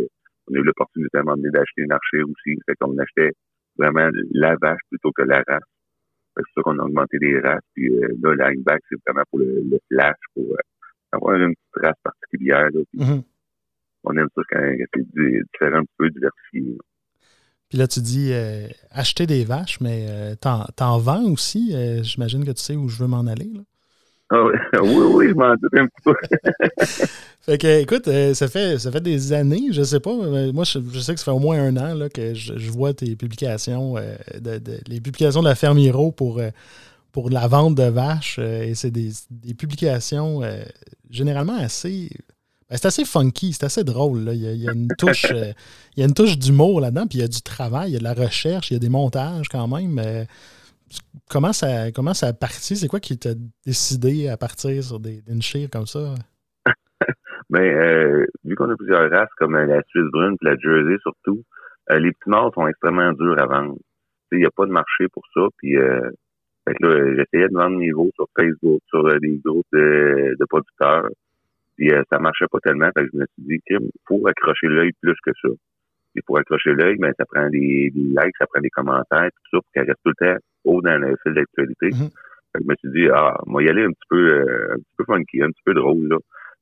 [0.49, 2.59] on a eu l'opportunité d'acheter une archer aussi.
[2.67, 3.33] Fait qu'on achetait
[3.77, 5.63] vraiment la vache plutôt que la race.
[6.37, 7.63] C'est ça qu'on a augmenté les races.
[7.75, 10.57] Puis euh, là, lineback, c'est vraiment pour le, flash, pour euh,
[11.13, 12.69] avoir une petite race particulière.
[12.97, 13.23] Mm-hmm.
[14.05, 14.61] On aime ça quand
[14.95, 16.79] c'est différent, un peu diversifié.
[17.69, 21.75] Puis là, tu dis euh, acheter des vaches, mais t'en vends aussi.
[22.03, 23.51] J'imagine que tu sais où je veux m'en aller.
[23.55, 23.61] Là.
[24.31, 24.43] Ah
[24.83, 26.15] oui, oui, je m'en doute un petit peu.
[27.45, 30.15] fait que, écoute, euh, ça fait, ça fait des années, je sais pas.
[30.15, 33.17] Moi, je, sais que ça fait au moins un an là, que je, vois tes
[33.17, 34.17] publications, euh,
[34.87, 36.49] les publications de la ferme Hiro pour, euh,
[37.13, 38.39] pour la vente de vaches.
[38.39, 39.13] et c'est des,
[39.59, 40.41] publications
[41.11, 42.09] généralement assez.
[42.71, 44.31] Ben, c'est assez funky, c'est assez drôle.
[44.33, 47.25] Il, y a, une touche, il y a une touche d'humour là-dedans, puis il y
[47.25, 49.69] a du travail, il y a de la recherche, il y a des montages quand
[49.69, 50.27] même
[51.29, 52.77] comment ça, comment ça a parti?
[52.77, 53.35] C'est quoi qui t'a
[53.67, 56.15] décidé à partir sur des, une chire comme ça?
[57.55, 61.40] Ben, euh, vu qu'on a plusieurs races, comme la Suisse brune et la Jersey surtout,
[61.93, 63.77] euh, les petits morts sont extrêmement durs à vendre.
[64.33, 65.43] Il n'y a pas de marché pour ça.
[65.59, 66.11] Puis, euh,
[66.67, 71.09] j'essayais de vendre mes veaux sur Facebook, sur des groupes de, producteurs.
[71.77, 72.90] Puis ça marchait pas tellement.
[72.97, 75.49] Fait que je me suis dit, il faut accrocher l'œil plus que ça.
[76.17, 79.57] Et pour accrocher l'œil, ben, ça prend des, des, likes, ça prend des commentaires, tout
[79.57, 81.90] ça, pour qu'elle reste tout le temps haut dans le fil d'actualité.
[81.90, 82.11] Mm-hmm.
[82.61, 85.05] Je me suis dit, ah, moi, y aller un petit peu, euh, un petit peu
[85.05, 86.19] funky, un petit peu drôle, là.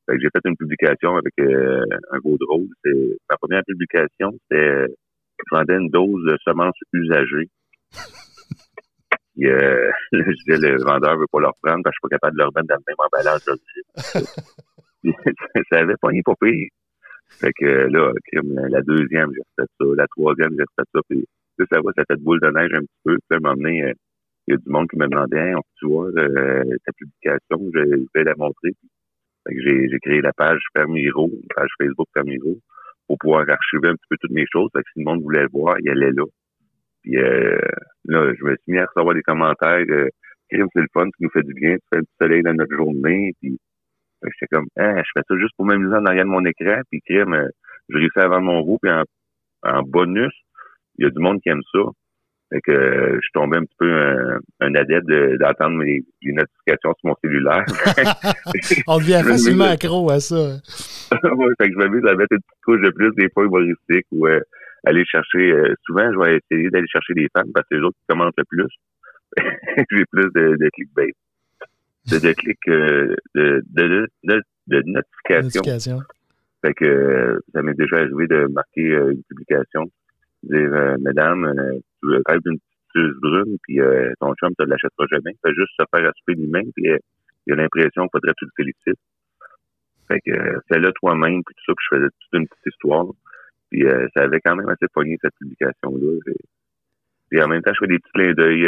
[0.08, 2.66] J'ai fait une publication avec euh, un beau drôle.
[2.84, 7.48] C'est, ma première publication, c'était, je vendais une dose de semences usagées.
[9.34, 12.16] Puis, euh, je disais, le vendeur veut pas leur prendre parce que je suis pas
[12.16, 13.40] capable de leur mettre dans le même emballage
[15.72, 16.68] ça avait pas pire.
[17.40, 18.12] Fait que là,
[18.68, 19.86] la deuxième, j'ai refait ça.
[19.96, 21.00] La troisième, j'ai refait ça.
[21.08, 23.16] Puis plus ça va, ça fait de boule de neige un petit peu.
[23.28, 23.92] Puis à euh,
[24.48, 28.06] il y a du monde qui me demandait, hey, on peut euh, ta publication, je
[28.14, 28.74] vais la montrer.
[29.48, 32.59] J'ai, créé la page Fermiro, page Facebook Fermiro,
[33.07, 34.70] pour pouvoir archiver un petit peu toutes mes choses.
[34.74, 36.24] Fait que si le monde voulait le voir, il allait là.
[37.02, 37.59] Puis euh,
[38.05, 39.85] là, je me suis mis à recevoir des commentaires.
[39.88, 40.09] Euh,
[40.50, 43.33] c'est le fun, tu nous fais du bien, tu fais du soleil dans notre journée.
[43.40, 43.59] Puis
[44.22, 46.81] j'étais comme, ah, je fais ça juste pour m'amuser en arrière de mon écran.
[46.90, 47.48] Puis crime, euh,
[47.88, 48.78] je réussis à vendre mon roue.
[48.81, 49.02] Puis en,
[49.64, 50.33] en bonus,
[50.98, 51.81] il y a du monde qui aime ça.
[52.52, 56.32] Fait que euh, je suis tombé un petit peu un, un adepte d'attendre mes, les
[56.32, 57.64] notifications sur mon cellulaire.
[58.86, 60.34] On devient facilement accro à ça.
[61.36, 64.06] oui, fait que je m'amuse à mettre une petite couche de plus des fois humoristiques
[64.12, 64.40] ou euh,
[64.84, 67.84] aller chercher euh, souvent je vais essayer d'aller chercher des fans parce que c'est les
[67.84, 68.68] autres qui commentent le plus.
[69.90, 71.14] J'ai plus de, de clickbait.
[72.10, 76.00] De, de clics de, de, de, de, notifications.
[76.60, 79.90] Fait que ça m'est déjà arrivé de marquer une publication
[80.42, 82.58] dire euh, Mesdames, euh, tu d'une
[82.92, 85.34] petite brune, puis euh, ton chum te l'achètera jamais.
[85.44, 86.90] Fait juste se faire assurer lui-même, puis
[87.46, 89.00] il a l'impression qu'il faudrait que tu le félicites.
[90.08, 93.06] Fait que fais-le toi-même, puis tout ça, puis je faisais toute une petite histoire.
[93.70, 93.84] Puis
[94.14, 96.34] ça avait quand même assez pogné cette publication-là.
[97.30, 98.66] Puis en même temps, je fais des petits clins d'œil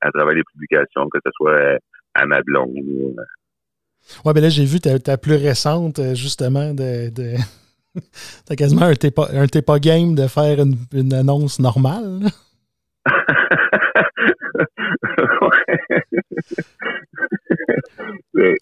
[0.00, 1.78] à travers les publications, que ce soit
[2.14, 3.16] à ma blonde.
[4.24, 7.10] Ouais, ben là, j'ai vu ta, plus récente, justement, de,
[8.46, 12.20] T'as quasiment un t'es pas, game de faire une, une annonce normale.
[18.34, 18.54] mais,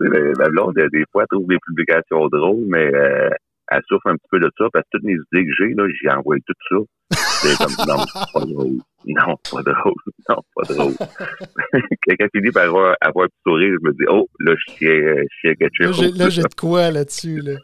[0.00, 3.30] la blonde, des fois, elle trouve des publications drôles, mais euh,
[3.70, 5.86] elle souffre un petit peu de ça parce que toutes mes idées que j'ai, là,
[6.00, 6.76] j'y envoie tout ça.
[7.10, 8.78] C'est comme, non, pas drôle.
[9.06, 9.94] Non, pas drôle.
[10.28, 10.94] Non, pas drôle.
[12.02, 14.86] Quelqu'un finit par avoir, avoir un petit sourire, je me dis, oh, là, je suis,
[14.86, 16.18] je suis quelque chose.
[16.18, 17.54] Là, j'ai de quoi là-dessus, là.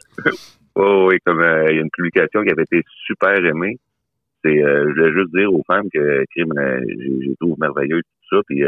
[0.74, 3.76] Oh, oui, comme euh, il y a une publication qui avait été super aimée.
[4.44, 8.36] C'est, euh, je voulais juste dire aux femmes que crime, euh, j'ai trouve merveilleux tout
[8.36, 8.62] ça, puis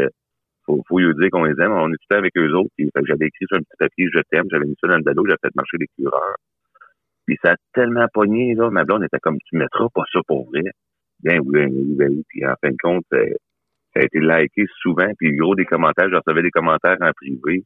[0.65, 1.71] faut, faut lui dire qu'on les aime.
[1.71, 2.69] On est tout avec eux autres.
[2.77, 5.25] Puis, j'avais écrit sur un petit papier je t'aime, j'avais mis ça dans le ballot,
[5.25, 6.35] j'avais fait marcher des cureurs.
[7.25, 10.47] Puis ça a tellement pogné, là, ma blonde était comme tu mettras pas ça pour
[10.49, 10.61] vrai.
[11.23, 12.23] Bien oui, oui, oui.
[12.29, 16.15] Puis en fin de compte, ça a été liké souvent, puis gros des commentaires, je
[16.15, 17.63] recevais des commentaires en privé.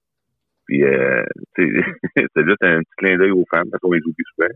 [0.69, 1.23] Puis euh,
[1.58, 4.53] c'est juste un petit clin d'œil aux femmes, parce qu'on les oublie souvent.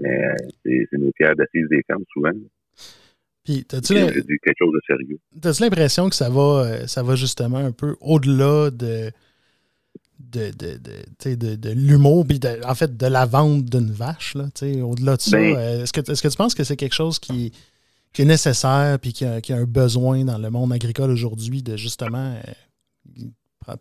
[0.00, 2.32] Mais euh, c'est nos pierres d'assises des femmes souvent.
[3.44, 5.18] Puis, t'as-tu quelque chose de sérieux.
[5.40, 9.12] T'as-tu l'impression que ça va, euh, ça va justement un peu au-delà de,
[10.18, 14.46] de, de, de, de l'humour, puis en fait de la vente d'une vache, là,
[14.82, 15.38] au-delà de ça?
[15.38, 17.52] Ben est-ce que, est que tu penses que c'est quelque chose qui,
[18.12, 21.62] qui est nécessaire puis qui a, qui a, un besoin dans le monde agricole aujourd'hui
[21.62, 23.22] de justement euh,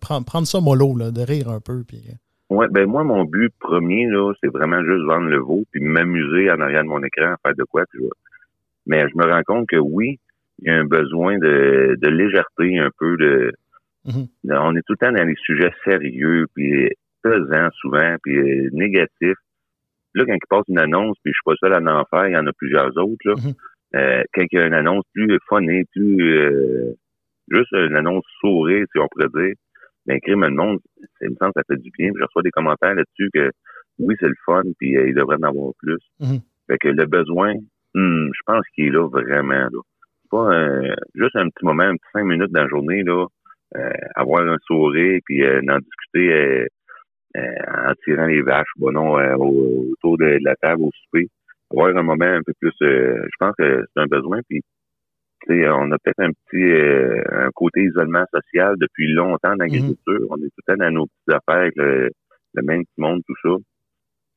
[0.01, 1.83] prendre, prendre ça mollo, là, de rire un peu?
[1.87, 2.01] Puis,
[2.49, 6.51] Ouais, ben moi, mon but premier, là, c'est vraiment juste vendre le veau puis m'amuser
[6.51, 7.85] en arrière de mon écran à faire de quoi.
[7.89, 8.03] Puis,
[8.85, 10.19] mais je me rends compte que oui,
[10.59, 13.51] il y a un besoin de, de légèreté un peu de,
[14.05, 14.27] mhm.
[14.43, 16.89] on est tout le temps dans des sujets sérieux puis
[17.23, 19.37] pesants souvent puis euh, négatifs.
[20.13, 22.33] Là, quand il passe une annonce, puis je suis pas seul à en faire, il
[22.33, 23.33] y en a plusieurs autres, là.
[23.35, 23.53] Mhm.
[23.95, 26.93] euh, quand il y a une annonce plus funny, plus euh,
[27.49, 29.55] juste une annonce sourire, si on pourrait dire,
[30.05, 30.79] ben crime le monde,
[31.19, 32.11] c'est me semble ça fait du bien.
[32.15, 33.51] je reçois des commentaires là-dessus que
[33.99, 36.01] oui, c'est le fun, puis euh, il devrait en avoir plus.
[36.19, 36.39] Mhm.
[36.67, 37.53] Fait que le besoin,
[37.93, 39.53] hmm, je pense qu'il est là vraiment.
[39.53, 39.81] Là.
[40.29, 43.25] Pas euh, juste un petit moment, un petit cinq minutes dans la journée, là,
[43.77, 46.67] euh, avoir un sourire, puis d'en discuter
[47.37, 51.27] en tirant les vaches, bon non, autour de, la table au souper.
[51.71, 54.61] Avoir un moment un peu plus, je pense que c'est un besoin, puis
[55.49, 60.19] on a peut-être un petit euh, un côté isolement social depuis longtemps dans l'agriculture.
[60.21, 60.27] Mhm.
[60.29, 62.11] On est tout le temps dans nos petites affaires avec le,
[62.63, 63.55] même monde, tout ça.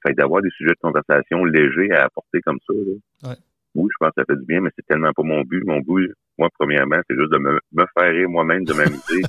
[0.07, 3.35] Fait d'avoir des sujets de conversation légers à apporter comme ça, là.
[3.75, 5.63] Oui, je pense que ça fait du bien, mais c'est tellement pas mon but.
[5.65, 9.23] Mon but, moi, premièrement, c'est juste de me, me faire rire moi-même, de m'amuser,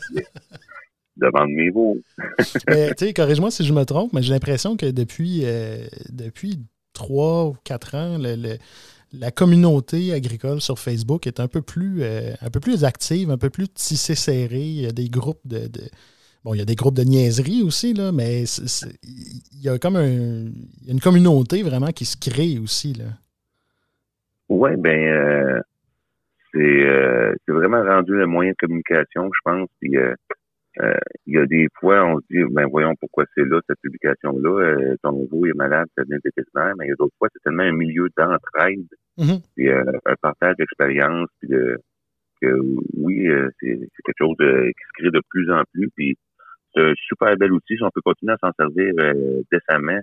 [1.18, 1.98] de vendre mes veaux.
[2.40, 6.60] tu sais, corrige-moi si je me trompe, mais j'ai l'impression que depuis, euh, depuis
[6.94, 8.58] trois ou quatre ans, le
[9.14, 13.38] la communauté agricole sur Facebook est un peu plus, euh, un peu plus active, un
[13.38, 14.62] peu plus tissée serrée.
[14.62, 15.70] Il y a des groupes de,
[16.46, 19.98] Bon, il y a des groupes de niaiserie aussi, là, mais il y a comme
[19.98, 22.94] une communauté vraiment qui se crée aussi.
[22.94, 23.08] Là.
[24.48, 25.62] Oui, bien, euh,
[26.56, 29.70] euh, c'est vraiment rendu le moyen de communication, je pense.
[29.84, 30.16] Euh,
[30.78, 34.50] il y a des fois, on se dit, ben voyons pourquoi c'est là, cette publication-là.
[34.50, 36.74] Euh, ton nouveau est malade, ça devient vétérinaire.
[36.78, 39.38] Mais il y a d'autres fois, c'est tellement un milieu d'entraide, mm
[40.06, 41.78] un partage d'expérience, puis de
[42.42, 42.56] que
[42.96, 43.28] oui,
[43.60, 45.90] c'est quelque chose qui se crée de plus en plus.
[45.96, 46.18] Puis
[46.74, 47.76] c'est un super bel outil.
[47.76, 48.94] Si on peut continuer à s'en servir
[49.52, 50.00] décemment,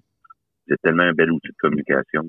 [0.68, 2.24] c'est tellement un bel outil de communication.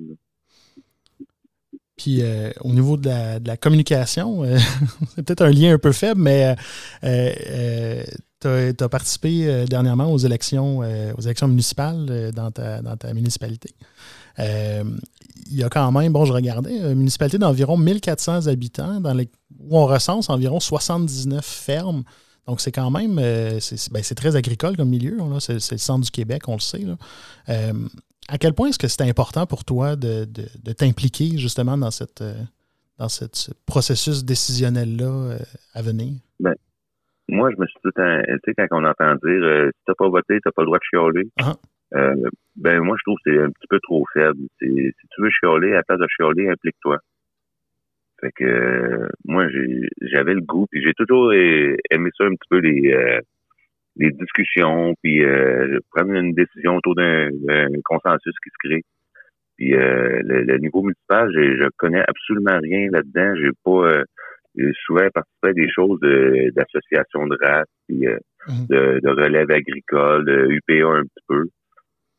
[1.97, 2.21] Puis
[2.61, 3.09] au niveau de
[3.45, 4.43] la, communication,
[5.15, 6.55] c'est peut-être un lien un peu faible, mais
[8.39, 12.95] tu as, participé euh, dernièrement aux élections, euh, aux élections municipales euh, dans, ta, dans
[12.95, 13.73] ta municipalité.
[14.37, 19.77] il y a quand même, bon, je regardais, une municipalité d'environ 1400 habitants dans où
[19.77, 22.03] on recense environ 79 fermes.
[22.45, 25.17] Donc, c'est quand même, ben, c'est très agricole comme milieu.
[25.39, 26.85] C'est le centre du Québec, on le sait.
[28.27, 32.23] À quel point est-ce que c'est important pour toi de, de, t'impliquer justement dans, cette,
[32.97, 33.25] dans ce
[33.65, 35.37] processus décisionnel-là
[35.73, 36.13] à venir?
[36.39, 36.53] Ben,
[37.29, 39.93] moi, je me suis tout un, tu sais, quand on entend dire euh, si t'as
[39.95, 41.29] pas voté, t'as pas le droit de chialer.
[41.39, 41.57] Uh-huh.
[41.95, 44.39] euh, ben moi, je trouve que c'est un petit peu trop faible.
[44.61, 46.99] si tu veux chialer, à la place de chialer, implique-toi.
[48.21, 49.47] Fait que euh, moi,
[50.01, 53.21] j'avais le goût, puis j'ai toujours aimé ça un petit peu les,
[53.99, 57.29] euh, les discussions, puis euh, prendre une décision autour d'un
[57.83, 58.83] consensus qui se crée.
[59.57, 63.33] Puis le, niveau municipal, je connais absolument rien là-dedans.
[63.41, 64.03] J'ai pas
[64.57, 68.65] j'ai souvent participé à des choses d'associations de, race, puis, euh, mhm.
[68.69, 71.45] de, de, relève agricole, de UPA un petit peu.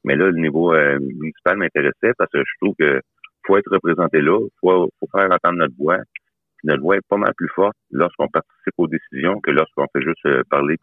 [0.04, 3.00] Mais là, le niveau euh, municipal m'intéressait parce que je trouve que
[3.46, 5.98] faut être représenté là, faut, faut faire entendre notre voix.
[6.64, 10.26] notre voix est pas mal plus forte lorsqu'on participe aux décisions que lorsqu'on fait juste
[10.26, 10.78] euh, parler et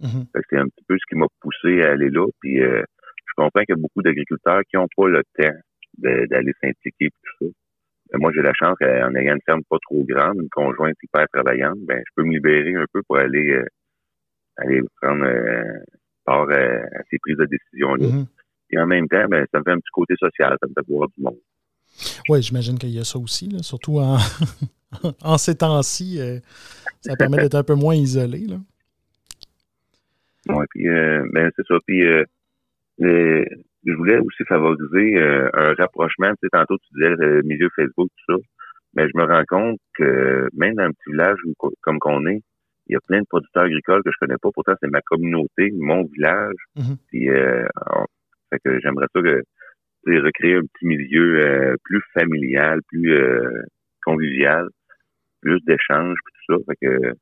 [0.00, 0.26] Mhm.
[0.34, 2.26] C'est un petit peu ce qui m'a poussé à aller là.
[2.40, 5.56] Puis je comprends qu'il y a beaucoup d'agriculteurs qui n'ont pas le temps
[5.98, 8.18] d'aller s'impliquer tout ça.
[8.18, 11.78] Moi, j'ai la chance qu'en ayant une ferme pas trop grande, une conjointe hyper travaillante,
[11.80, 13.66] ben, je peux me libérer un peu pour aller, euh,
[14.56, 15.78] aller prendre euh,
[16.24, 18.06] part à, ces prises de décision-là.
[18.06, 18.26] Mm-hmm.
[18.70, 20.86] Et en même temps, ben, ça me fait un petit côté social, ça me fait
[20.88, 21.38] voir du monde.
[22.28, 24.16] Oui, j'imagine qu'il y a ça aussi, là, surtout en,
[25.22, 26.20] en ces temps-ci.
[26.20, 26.38] Euh,
[27.00, 28.46] ça permet d'être un peu moins isolé.
[30.48, 31.76] Oui, puis ben, c'est ça.
[31.86, 32.04] Puis
[33.86, 36.30] je voulais aussi favoriser euh, un rapprochement.
[36.32, 38.42] Tu sais, tantôt, tu disais le milieu Facebook, tout ça.
[38.94, 41.38] Mais je me rends compte que même dans un petit village
[41.80, 42.42] comme qu'on est,
[42.86, 44.50] il y a plein de producteurs agricoles que je connais pas.
[44.52, 46.54] Pourtant, c'est ma communauté, mon village.
[46.76, 46.96] Mm-hmm.
[47.08, 47.66] Puis, euh,
[48.50, 49.42] fait que j'aimerais ça que
[50.06, 53.18] recréer un petit milieu euh, plus familial, plus
[54.04, 54.68] convivial,
[55.40, 56.64] plus d'échanges, puis tout ça.
[56.68, 57.12] Fait que,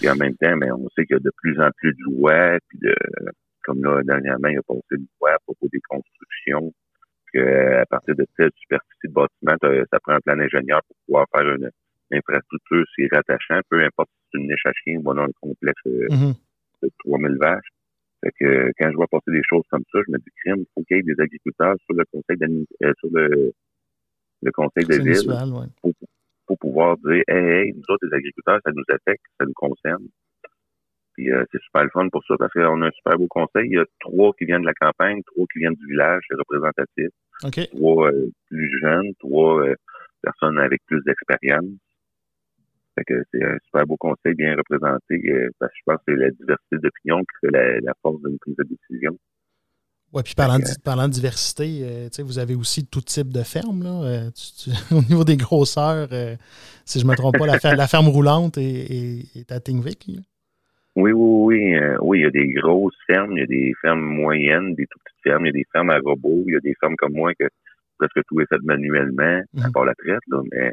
[0.00, 2.02] puis en même temps, mais on sait qu'il y a de plus en plus de
[2.04, 2.94] lois, puis de,
[3.64, 6.72] comme là, dernièrement, il y a passé une loi à propos des constructions,
[7.32, 9.56] que à partir de telle superficie de bâtiment,
[9.92, 11.70] ça prend un plan d'ingénieur pour pouvoir faire une,
[12.12, 15.80] infrastructure c'est rattachant, peu importe si c'est une niche à chien ou dans un complexe
[15.86, 16.34] euh, mm-hmm.
[16.82, 17.68] de 3000 vaches.
[18.22, 20.82] Fait que quand je vois passer des choses comme ça, je me dis crime, faut
[20.82, 23.52] qu'il y ait des agriculteurs sur le conseil euh, sur le,
[24.42, 25.92] le conseil de ville pour,
[26.58, 30.06] pouvoir dire Hey, hey, nous autres, les agriculteurs, ça nous affecte, ça nous concerne.
[31.14, 33.66] Puis euh, c'est super le fun pour ça parce qu'on a un super beau conseil.
[33.66, 36.36] Il y a trois qui viennent de la campagne, trois qui viennent du village, c'est
[36.36, 37.08] représentatif.
[37.74, 38.10] Trois
[38.48, 39.64] plus jeunes, trois
[40.22, 41.64] personnes avec plus d'expérience
[43.32, 46.30] c'est un super beau conseil bien représenté euh, parce que je pense que c'est la
[46.30, 49.16] diversité d'opinion qui fait la, force d'une prise de décision.
[50.12, 53.84] Oui, puis parlant, de, parlant de diversité, euh, vous avez aussi tout type de fermes.
[53.84, 54.30] Là, euh,
[54.90, 56.08] au niveau des grosseurs,
[56.84, 60.06] si je ne me trompe pas, la, ferme, roulante est, à Tingvik.
[60.96, 61.80] Oui, oui, oui.
[62.00, 64.98] oui, il y a des grosses fermes, il y a des fermes moyennes, des tout
[65.04, 67.12] petites fermes, il y a des fermes à robots, il y a des fermes comme
[67.12, 67.44] moi que
[67.96, 69.72] presque tout est fait manuellement, à mhm.
[69.72, 70.72] part la traite, là, mais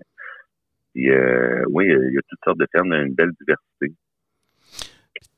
[1.05, 3.95] euh, oui, il y a toutes sortes de fermes, une belle diversité.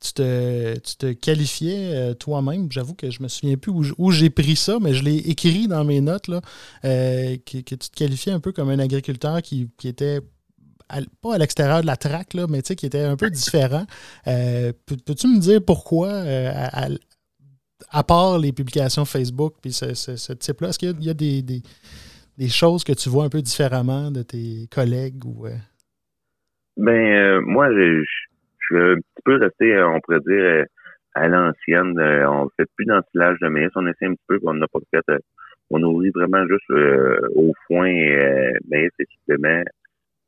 [0.02, 4.30] Tu te, tu te qualifiais euh, toi-même, j'avoue que je me souviens plus où, j'ai
[4.30, 6.40] pris ça, mais je l'ai écrit dans mes notes, là,
[6.86, 10.22] euh, que, tu te qualifiais un peu comme un agriculteur qui, était
[11.22, 13.86] pas à l'extérieur de la traque, là, mais qui était un peu différent.
[14.24, 16.24] Peux-tu me dire pourquoi,
[17.90, 21.44] à, part les publications Facebook puis ce, type-là, est-ce qu'il y a, des,
[22.40, 25.56] des choses que tu vois un peu différemment de tes collègues ou euh?
[26.78, 28.04] Ben euh, moi je,
[28.76, 30.66] suis un petit peu resté, euh, on pourrait dire,
[31.16, 32.00] à l'ancienne.
[32.00, 33.72] on ne fait plus d'ensilage de maïs.
[33.76, 35.22] On essaie un petit peu, on n'a pas fait.
[35.70, 36.70] on nourrit vraiment juste
[37.36, 37.92] au foin
[38.70, 39.06] maïs et.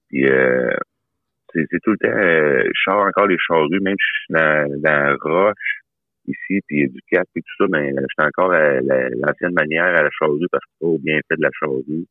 [0.10, 0.26] Puis
[1.54, 5.04] c'est tout le temps, je sors encore les charrues, même si je suis dans, dans
[5.04, 5.82] la roche
[6.28, 10.04] ici, puis du cap et tout ça, mais ben, j'étais encore à l'ancienne manière à
[10.04, 12.06] la charrue parce que au bien fait de la charrue.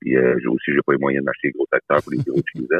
[0.00, 2.38] Puis euh, j'ai aussi j'ai pas les moyens d'acheter des gros tracteurs pour les gros
[2.38, 2.76] utiliser.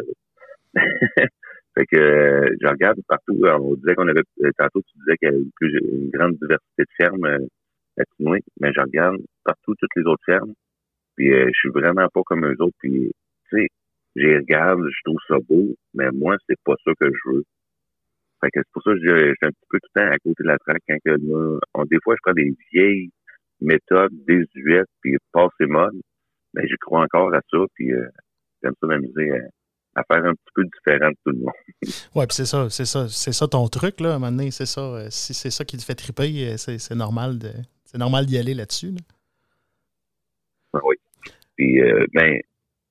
[1.79, 3.38] Fait que euh, je regarde partout.
[3.45, 6.83] On disait qu'on avait euh, tantôt tu disais qu'il y avait une, une grande diversité
[6.83, 7.47] de fermes
[7.99, 10.53] à Tinoué, mais je regarde partout toutes les autres fermes.
[11.17, 12.77] Puis je suis vraiment pas comme eux autres.
[12.81, 13.12] Puis
[13.51, 13.69] tu sais,
[14.17, 17.45] je regarde, je trouve ça beau, mais moi, c'est pas ça que je veux.
[18.41, 20.19] Fait que c'est pour ça que je suis un petit peu tout le temps à
[20.19, 21.17] côté de la traque quand que
[21.75, 23.11] on, des fois je prends des vieilles
[23.61, 26.01] méthodes désuètes puis passées mode,
[26.55, 28.07] mais je crois encore à ça puis euh,
[28.62, 29.41] j'aime ça m'amuser à,
[30.05, 31.53] faire un petit peu différent de tout le monde.
[32.15, 34.51] ouais, puis c'est ça, c'est ça, c'est ça ton truc là, à un moment donné,
[34.51, 34.81] c'est ça.
[34.81, 37.51] Euh, si c'est ça qui te fait triper, euh, c'est, normal de,
[37.85, 38.93] c'est normal d'y aller là-dessus.
[40.75, 40.97] Ah oui.
[41.57, 41.81] Puis
[42.15, 42.39] ben,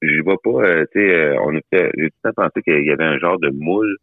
[0.02, 3.06] je vois pas, tu sais, on était, j'ai tout le temps pensé qu'il y avait
[3.06, 3.98] un genre de moule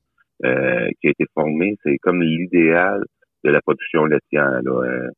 [0.44, 3.04] euh, qui a été formé, c'est comme l'idéal
[3.44, 4.62] de la production laitière.
[4.62, 4.82] Là.
[4.82, 5.10] Euh,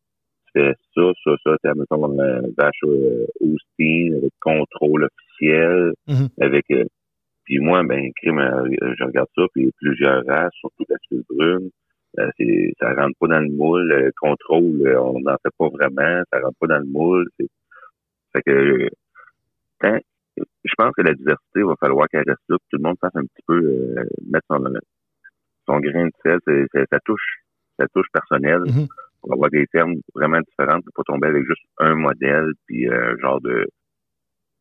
[0.46, 6.28] tu fais ça, ça, ça, tu mettons une vache euh, Austin avec contrôle officiel, mm-hmm.
[6.40, 6.84] avec euh,
[7.46, 11.70] puis moi, ben, crime, je regarde ça, puis plusieurs races, surtout la suite brune.
[12.18, 13.86] Euh, c'est, ça rentre pas dans le moule.
[13.86, 16.22] Le contrôle, on n'en fait pas vraiment.
[16.32, 17.28] Ça rentre pas dans le moule.
[17.38, 17.48] C'est,
[18.34, 18.88] fait que
[19.80, 19.98] quand,
[20.36, 23.14] je pense que la diversité va falloir qu'elle reste là, que tout le monde fasse
[23.14, 24.64] un petit peu euh, mettre son,
[25.66, 27.42] son grain de sel, ça touche,
[27.78, 28.60] ça touche personnel.
[28.60, 28.88] Mm-hmm.
[29.22, 32.88] On va avoir des termes vraiment différents pour pas tomber avec juste un modèle puis
[32.88, 33.66] euh, genre de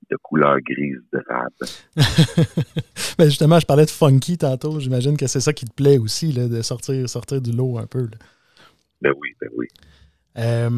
[0.10, 1.52] de couleur grise de rab.
[3.18, 4.80] ben justement, je parlais de funky tantôt.
[4.80, 7.88] J'imagine que c'est ça qui te plaît aussi, là, de sortir, sortir du lot un
[7.88, 8.02] peu.
[8.02, 8.18] Là.
[9.02, 9.68] Ben oui, ben oui.
[10.38, 10.70] Euh,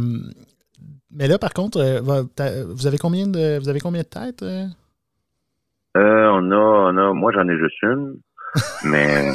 [1.12, 4.44] mais là, par contre, euh, vous avez combien de vous avez combien de têtes?
[4.44, 4.66] Euh?
[5.96, 8.20] on a, on a, moi j'en ai juste une.
[8.86, 9.32] Mais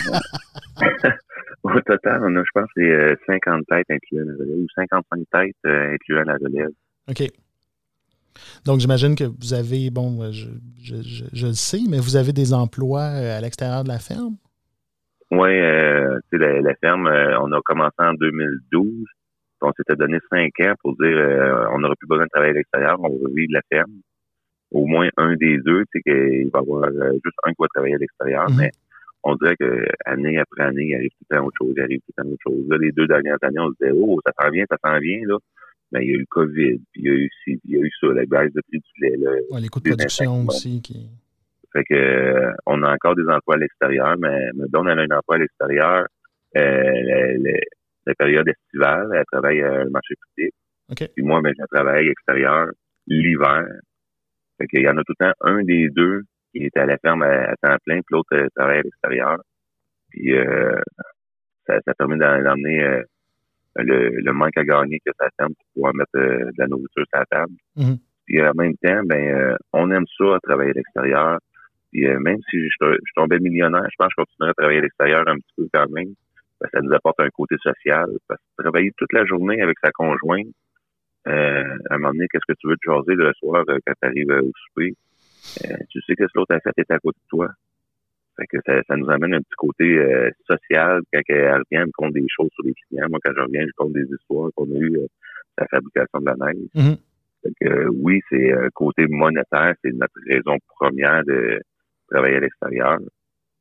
[1.62, 5.20] au total, on a, je pense, c'est 50 euh, têtes incluant la relève, ou 55
[5.30, 6.70] têtes incluant la relève.
[7.08, 7.22] OK.
[8.64, 10.48] Donc, j'imagine que vous avez, bon, je,
[10.82, 10.96] je,
[11.32, 14.36] je, le sais, mais vous avez des emplois euh, à l'extérieur de la ferme?
[15.30, 18.86] Oui, euh, la, la ferme, on a commencé en 2012.
[19.62, 21.16] On s'était donné cinq ans pour dire
[21.72, 23.92] on n'aura plus besoin de travailler à l'extérieur, on va vivre la ferme.
[24.72, 27.66] Au moins un des deux, tu sais, qu'il va y avoir juste un qui va
[27.72, 28.56] travailler à l'extérieur, mm-hmm.
[28.58, 28.70] mais
[29.24, 32.00] on dirait que année après année, il arrive tout le temps autre chose, il arrive
[32.00, 32.68] tout le temps autre chose.
[32.68, 35.20] Là, les deux dernières années, on se disait, oh, ça s'en vient, ça s'en vient,
[35.26, 35.36] là.
[35.92, 37.72] Mais il y a eu le COVID, puis il y a eu ci, puis il
[37.72, 39.30] y a eu ça, la baisse de prix du lait, là.
[39.50, 41.10] Ouais, les coûts de production aussi qui.
[41.72, 45.10] Fait que, euh, on a encore des emplois à l'extérieur, mais, mais on a un
[45.10, 46.06] emploi à l'extérieur,
[46.56, 47.52] euh,
[48.06, 50.54] la période estivale, elle travaille à un marché public.
[50.90, 51.08] Okay.
[51.14, 52.68] Puis moi, ben, je travaille extérieur
[53.06, 53.66] l'hiver.
[54.58, 56.22] Fait qu'il y en a tout le temps un des deux
[56.52, 59.38] qui était à la ferme à, temps plein, puis l'autre euh, travaillait à l'extérieur.
[60.10, 60.30] Puis
[61.66, 63.02] ça, ça permet d'emmener
[63.76, 67.26] le, manque à gagner que ça tente pour pouvoir mettre de la nourriture sur la
[67.26, 67.54] table.
[67.76, 67.98] Mhm.
[68.26, 71.38] Puis en même temps, ben on aime ça, travailler à l'extérieur.
[71.92, 74.82] Puis même si je, je, tombais millionnaire, je pense que je continuerais à travailler à
[74.82, 76.14] l'extérieur un petit peu quand même.
[76.60, 78.06] Ben, ça nous apporte un côté social.
[78.28, 80.46] Parce que travailler toute la journée avec sa conjointe,
[81.26, 83.94] euh, à un moment donné, qu'est-ce que tu veux te jaser le soir euh, quand
[84.00, 84.94] tu arrives euh, au souper?
[85.64, 87.48] Euh, tu sais que ce l'autre a fait est à côté de toi.
[88.36, 89.98] Fait que ça, ça nous amène un petit côté
[90.48, 93.06] social quand elle revient, elle compte des choses sur les clients.
[93.10, 94.98] Moi, quand je reviens, je compte des histoires qu'on a eues
[95.58, 96.68] la fabrication de la neige.
[96.74, 96.96] Mm-hmm.
[97.42, 101.60] Fait que oui, c'est côté monétaire, c'est notre raison première de
[102.08, 102.98] travailler à l'extérieur.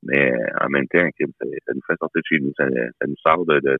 [0.03, 2.51] Mais en même temps, ça, ça, nous fait sortir de chez nous.
[2.57, 3.77] Ça, ça nous sort de, de,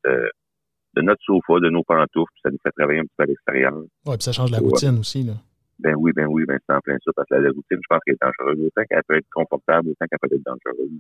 [0.96, 3.28] de, notre sofa, de nos pantoufles, puis ça nous fait travailler un petit peu à
[3.28, 3.74] l'extérieur.
[4.06, 5.24] Oui, puis ça change la routine aussi.
[5.24, 5.34] Là.
[5.82, 8.00] Ben oui, ben oui, ben c'est en plein ça, parce que la, routine, je pense
[8.06, 8.68] qu'elle est dangereuse.
[8.68, 11.00] Autant qu'elle peut être confortable, autant qu'elle peut être dangereuse.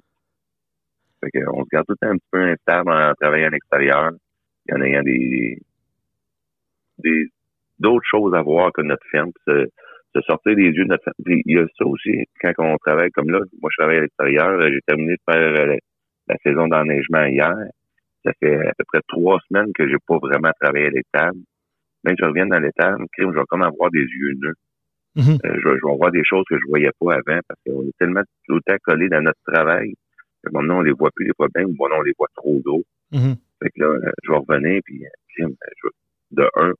[1.23, 4.11] Fait qu'on se garde tout un petit peu instable en travaillant à l'extérieur,
[4.71, 5.61] en ayant des,
[6.97, 7.29] des
[7.79, 11.41] d'autres choses à voir que notre ferme se sortir des yeux de notre famille.
[11.45, 14.49] Il y a ça aussi, quand on travaille comme là, moi je travaille à l'extérieur,
[14.49, 15.77] euh, j'ai terminé de faire euh,
[16.27, 17.55] la, saison d'enneigement hier.
[18.25, 21.39] Ça fait à peu près trois semaines que j'ai pas vraiment travaillé à l'étable.
[22.03, 24.35] Même je reviens dans l'étable, je vais comme avoir des yeux
[25.15, 25.45] Mm-hmm.
[25.45, 28.21] Euh, je, vais voir des choses que je voyais pas avant parce qu'on est tellement
[28.47, 29.93] tout le temps collés dans notre travail
[30.43, 32.83] que maintenant on les voit plus les problèmes ou maintenant on les voit trop gros.
[33.11, 33.35] Mm-hmm.
[33.61, 35.03] Fait que là, je vais revenir puis
[36.31, 36.73] de un,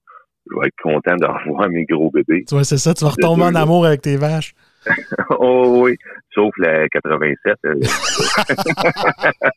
[0.50, 2.44] je vais être content de revoir mes gros bébés.
[2.48, 4.54] Tu vois, c'est ça, tu vas retomber en amour avec tes vaches.
[5.30, 5.96] oh oui,
[6.34, 7.56] sauf la 87.
[7.66, 7.76] Euh.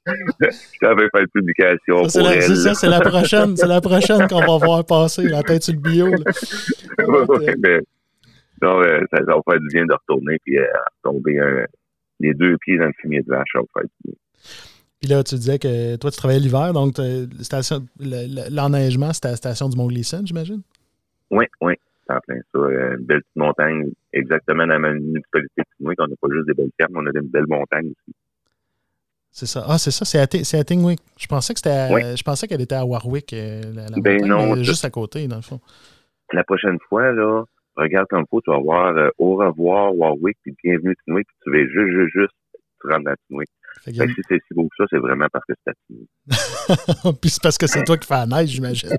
[0.07, 2.09] je t'avais fait une publication.
[2.09, 5.73] C'est ça, c'est la prochaine, c'est la prochaine qu'on va voir passer, la tête sur
[5.73, 6.11] le bio.
[7.59, 7.81] mais,
[8.65, 10.67] non, euh, ça, va faire du bien de retourner puis euh,
[11.03, 11.39] tomber
[12.21, 14.15] les deux pieds dans le fumier de vache, ça va faire du bien.
[15.01, 16.95] Puis là, tu disais que toi, tu travaillais l'hiver, donc
[17.99, 20.63] l'enneigement, c'était à la station du Mont-Gleason, j'imagine?
[21.31, 21.75] Oui, oui,
[22.07, 22.59] c'est en plein ça.
[22.59, 26.01] Euh, une belle petite montagne, exactement dans la municipalité de Tingwick.
[26.01, 28.17] On n'a pas juste des belles fermes, on a des belles montagnes aussi.
[29.31, 29.65] C'est ça.
[29.69, 31.01] Ah, c'est ça, c'est à, à Tingwick.
[31.19, 34.29] Je pensais que c'était je pensais qu'elle était à Warwick, euh, la, la ben montagne,
[34.29, 35.61] non, juste à côté, dans le fond.
[36.33, 37.45] La prochaine fois, là,
[37.77, 41.51] regarde comme faut, tu vas voir euh, au revoir Warwick, puis bienvenue Tingwick, puis tu
[41.51, 42.35] vas juste, juste, juste,
[42.81, 43.49] tu rentres dans Tingwick.
[43.83, 44.07] Fait que...
[44.07, 47.59] si c'est si beau que ça, c'est vraiment parce que c'est à Puis c'est parce
[47.59, 48.91] que c'est toi qui fais la neige, j'imagine.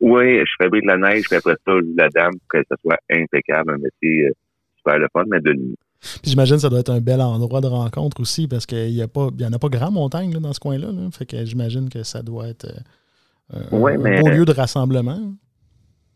[0.00, 2.76] Oui, je fabrique de la neige, puis après ça, je la dame pour que ça
[2.80, 4.32] soit impeccable, un métier euh,
[4.76, 5.76] super le fun, mais de nuit.
[6.00, 9.02] Puis j'imagine que ça doit être un bel endroit de rencontre aussi, parce qu'il n'y
[9.02, 10.90] en a pas grand montagne là, dans ce coin-là.
[10.90, 11.10] Là.
[11.12, 14.20] Fait que j'imagine que ça doit être euh, un, ouais, un mais...
[14.20, 15.34] beau lieu de rassemblement.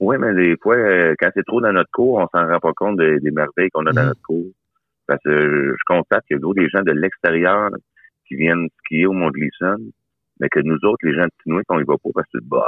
[0.00, 2.72] Oui, mais des fois, euh, quand c'est trop dans notre cours, on s'en rend pas
[2.74, 4.08] compte des, des merveilles qu'on a dans Mhm.
[4.08, 4.46] notre cours.
[5.06, 5.30] Parce que
[5.76, 7.70] je constate qu'il y a d'autres des gens de l'extérieur
[8.26, 9.76] qui viennent skier au Mont Gleason,
[10.40, 12.64] mais que nous autres, les gens de Tinouic, on y va pas parce que bah,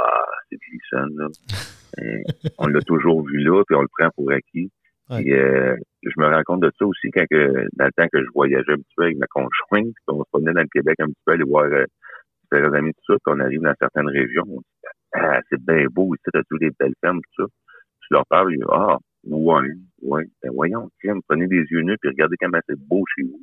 [0.49, 1.27] c'est Gleason, là.
[2.01, 2.23] Et
[2.59, 4.69] on l'a toujours vu là, puis on le prend pour acquis.
[5.09, 5.21] Ouais.
[5.23, 8.21] Puis, euh, je me rends compte de ça aussi quand que, dans le temps que
[8.21, 10.95] je voyageais un petit peu avec ma conjointe, puis on se promenait dans le Québec
[10.99, 11.85] un petit peu, aller voir euh,
[12.51, 14.65] différents amis, tout ça, puis on arrive dans certaines régions, on dit,
[15.19, 17.49] ah, c'est bien beau ici, t'as toutes les belles fermes, tout ça.
[18.01, 19.67] Tu leur parles, ils disent, ah, ouais,
[20.01, 23.41] ouais, ben voyons, tiens, prenez des yeux nus, puis regardez comment c'est beau chez vous.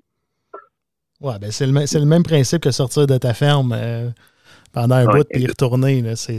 [1.20, 4.11] Ouais, ben c'est le, le même principe que sortir de ta ferme euh,
[4.72, 6.03] pendant un Ouais, bout puis y retourner.
[6.16, 6.39] C'est,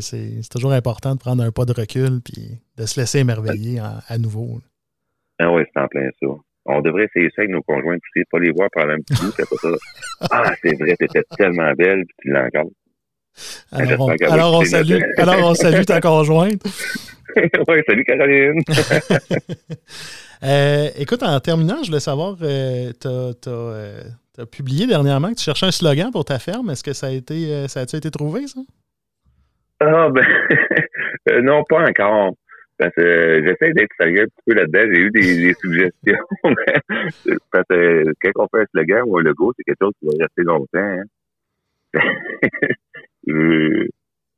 [0.51, 4.17] toujours important de prendre un pas de recul puis de se laisser émerveiller en- à
[4.17, 4.59] nouveau.
[5.39, 6.27] Ah ouais, c'est en plein ça.
[6.67, 9.31] On devrait essayer ça avec nos conjoints, puis pas les voir pendant un petit bout,
[9.31, 9.69] ça.
[10.31, 12.69] Ah, c'est vrai, t'étais tellement belle, puis tu l'as encore.
[13.71, 16.63] Alors, on, alors, on salue, alors on salue ta conjointe.
[17.67, 18.61] ouais, salut Caroline.
[20.43, 23.07] Euh, écoute, en terminant, je voulais savoir, euh, tu
[24.41, 26.69] as, publié dernièrement que tu cherchais un slogan pour ta ferme.
[26.69, 28.59] Est-ce que ça a été, euh, ça a-tu été trouvé, ça?
[29.79, 30.25] ah ben,
[31.29, 32.33] euh, non, pas encore.
[32.77, 34.93] Parce que euh, j'essaie d'être sérieux un petit peu là-dedans.
[34.93, 36.25] J'ai eu des, des suggestions.
[37.51, 40.07] parce que euh, quand on fait un slogan ou un logo, c'est quelque chose qui
[40.07, 40.67] va rester longtemps.
[40.79, 41.03] Hein.
[43.30, 43.88] Euh,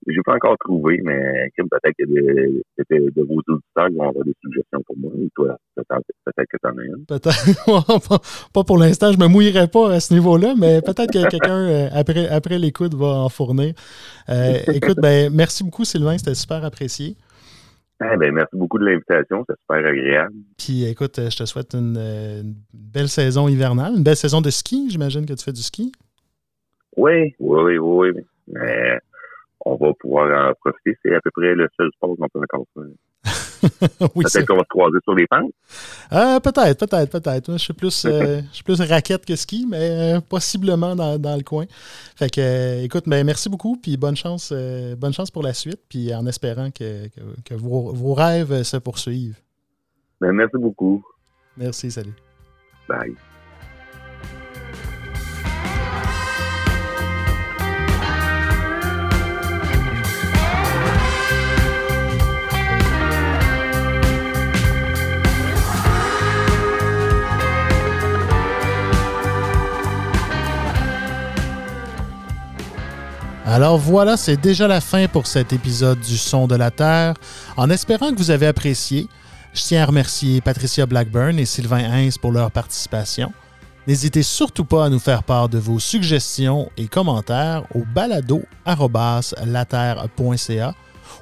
[0.08, 4.24] J'ai pas encore trouvé, mais Kim, peut-être des, peut-être de vos auditeurs qui vont avoir
[4.24, 5.12] des suggestions pour moi.
[5.36, 7.06] Toi, peut-être que t'en as une.
[7.06, 8.50] Peut-être.
[8.54, 11.90] pas, pour l'instant, je me mouillerai pas à ce niveau-là, mais peut-être que quelqu'un, euh,
[11.94, 13.74] après, après l'écoute, va en fournir.
[14.30, 16.18] Euh, écoute, ben, merci beaucoup, Sylvain.
[16.18, 17.18] C'était super apprécié.
[18.00, 19.44] Ah, ben, merci beaucoup de l'invitation.
[19.50, 20.36] C'est super agréable.
[20.58, 24.52] Puis écoute, euh, je te souhaite une, une belle saison hivernale, une belle saison de
[24.52, 24.90] ski.
[24.90, 25.92] J'imagine que tu fais du ski.
[26.96, 28.22] Oui, oui, oui, oui.
[28.48, 29.00] Mais
[29.66, 30.98] on va pouvoir en profiter.
[31.04, 32.84] C'est à peu près le seul sport qu'on peut encore faire.
[33.80, 35.52] peut-être qu'on va se croiser sur les pentes.
[36.14, 37.52] Euh, peut-être, peut-être, peut-être.
[37.54, 41.36] Je suis plus, euh, je suis plus raquette que ski, mais euh, possiblement dans, dans,
[41.36, 41.66] le coin.
[42.16, 44.54] Fait que, écoute, ben, merci beaucoup, puis bonne chance,
[44.98, 47.08] bonne chance pour la suite, puis en espérant que,
[47.44, 49.40] que, vos, vos, rêves se poursuivent.
[50.22, 51.04] Ben, merci beaucoup.
[51.58, 52.16] Merci, salut.
[52.88, 53.16] Bye.
[73.58, 77.16] Alors voilà, c'est déjà la fin pour cet épisode du Son de la Terre.
[77.58, 79.08] En espérant que vous avez apprécié,
[79.52, 83.34] je tiens à remercier Patricia Blackburn et Sylvain Heinz pour leur participation.
[83.88, 90.76] N'hésitez surtout pas à nous faire part de vos suggestions et commentaires au balado.laterre.ca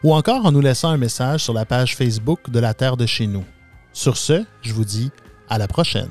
[0.04, 3.06] ou encore en nous laissant un message sur la page Facebook de La Terre de
[3.06, 3.46] chez nous.
[3.94, 5.10] Sur ce, je vous dis
[5.48, 6.10] à la prochaine.